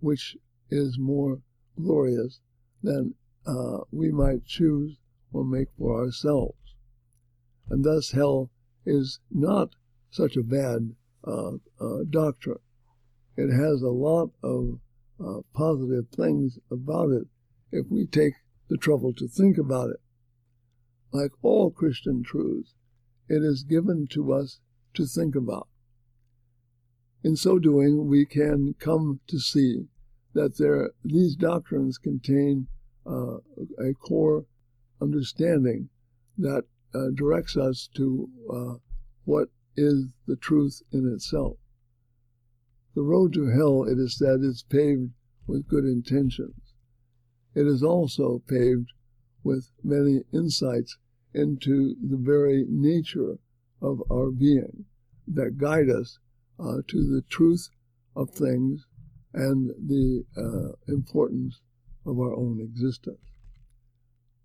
which 0.00 0.36
is 0.70 0.98
more 0.98 1.40
glorious 1.76 2.40
than 2.82 3.14
uh, 3.46 3.78
we 3.90 4.10
might 4.12 4.44
choose 4.44 4.98
or 5.32 5.44
make 5.44 5.68
for 5.78 6.02
ourselves. 6.02 6.56
And 7.68 7.84
thus, 7.84 8.12
hell 8.12 8.50
is 8.86 9.20
not 9.30 9.74
such 10.10 10.36
a 10.36 10.42
bad 10.42 10.94
uh, 11.26 11.56
uh, 11.80 12.04
doctrine. 12.08 12.60
It 13.36 13.50
has 13.52 13.82
a 13.82 13.90
lot 13.90 14.30
of 14.42 14.80
uh, 15.24 15.40
positive 15.54 16.08
things 16.08 16.58
about 16.70 17.10
it 17.10 17.26
if 17.70 17.86
we 17.90 18.06
take 18.06 18.34
the 18.68 18.76
trouble 18.76 19.12
to 19.14 19.28
think 19.28 19.58
about 19.58 19.90
it. 19.90 20.00
Like 21.12 21.32
all 21.42 21.70
Christian 21.70 22.22
truths, 22.22 22.74
it 23.28 23.42
is 23.42 23.62
given 23.62 24.06
to 24.10 24.32
us 24.32 24.60
to 24.94 25.06
think 25.06 25.34
about. 25.34 25.68
In 27.22 27.36
so 27.36 27.58
doing, 27.58 28.06
we 28.06 28.24
can 28.24 28.74
come 28.78 29.20
to 29.26 29.38
see 29.38 29.86
that 30.34 30.56
there, 30.58 30.92
these 31.04 31.34
doctrines 31.34 31.98
contain 31.98 32.68
uh, 33.06 33.38
a 33.78 33.92
core 33.94 34.44
understanding 35.00 35.88
that 36.36 36.64
uh, 36.94 37.08
directs 37.14 37.56
us 37.56 37.88
to 37.94 38.28
uh, 38.52 38.74
what 39.24 39.48
is 39.76 40.06
the 40.26 40.36
truth 40.36 40.82
in 40.92 41.06
itself. 41.12 41.56
The 42.94 43.02
road 43.02 43.32
to 43.34 43.46
hell, 43.46 43.84
it 43.84 43.98
is 43.98 44.16
said, 44.18 44.40
is 44.40 44.64
paved 44.68 45.12
with 45.46 45.68
good 45.68 45.84
intentions. 45.84 46.74
It 47.54 47.66
is 47.66 47.82
also 47.82 48.42
paved 48.48 48.92
with 49.44 49.70
many 49.82 50.24
insights 50.32 50.96
into 51.32 51.94
the 52.02 52.16
very 52.16 52.64
nature 52.68 53.38
of 53.80 54.02
our 54.10 54.30
being 54.30 54.86
that 55.26 55.58
guide 55.58 55.88
us 55.90 56.18
uh, 56.58 56.78
to 56.88 57.04
the 57.04 57.22
truth 57.28 57.68
of 58.16 58.30
things 58.30 58.86
and 59.34 59.70
the 59.78 60.24
uh, 60.36 60.92
importance 60.92 61.60
of 62.04 62.18
our 62.18 62.34
own 62.34 62.60
existence. 62.60 63.27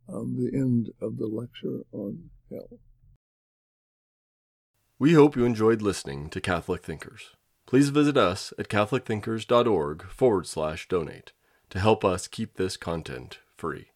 Um, 0.08 0.36
the 0.38 0.56
end 0.58 0.90
of 1.02 1.18
the 1.18 1.28
lecture 1.28 1.86
on 1.92 2.30
hell. 2.50 2.80
We 5.00 5.14
hope 5.14 5.36
you 5.36 5.46
enjoyed 5.46 5.82
listening 5.82 6.30
to 6.30 6.42
Catholic 6.42 6.84
Thinkers. 6.84 7.32
Please 7.66 7.90
visit 7.90 8.18
us 8.18 8.54
at 8.60 8.68
catholicthinkers.org 8.68 10.04
forward 10.10 10.48
slash 10.48 10.88
donate 10.88 11.32
to 11.70 11.80
help 11.80 12.06
us 12.06 12.28
keep 12.28 12.56
this 12.56 12.78
content 12.78 13.40
free. 13.58 13.93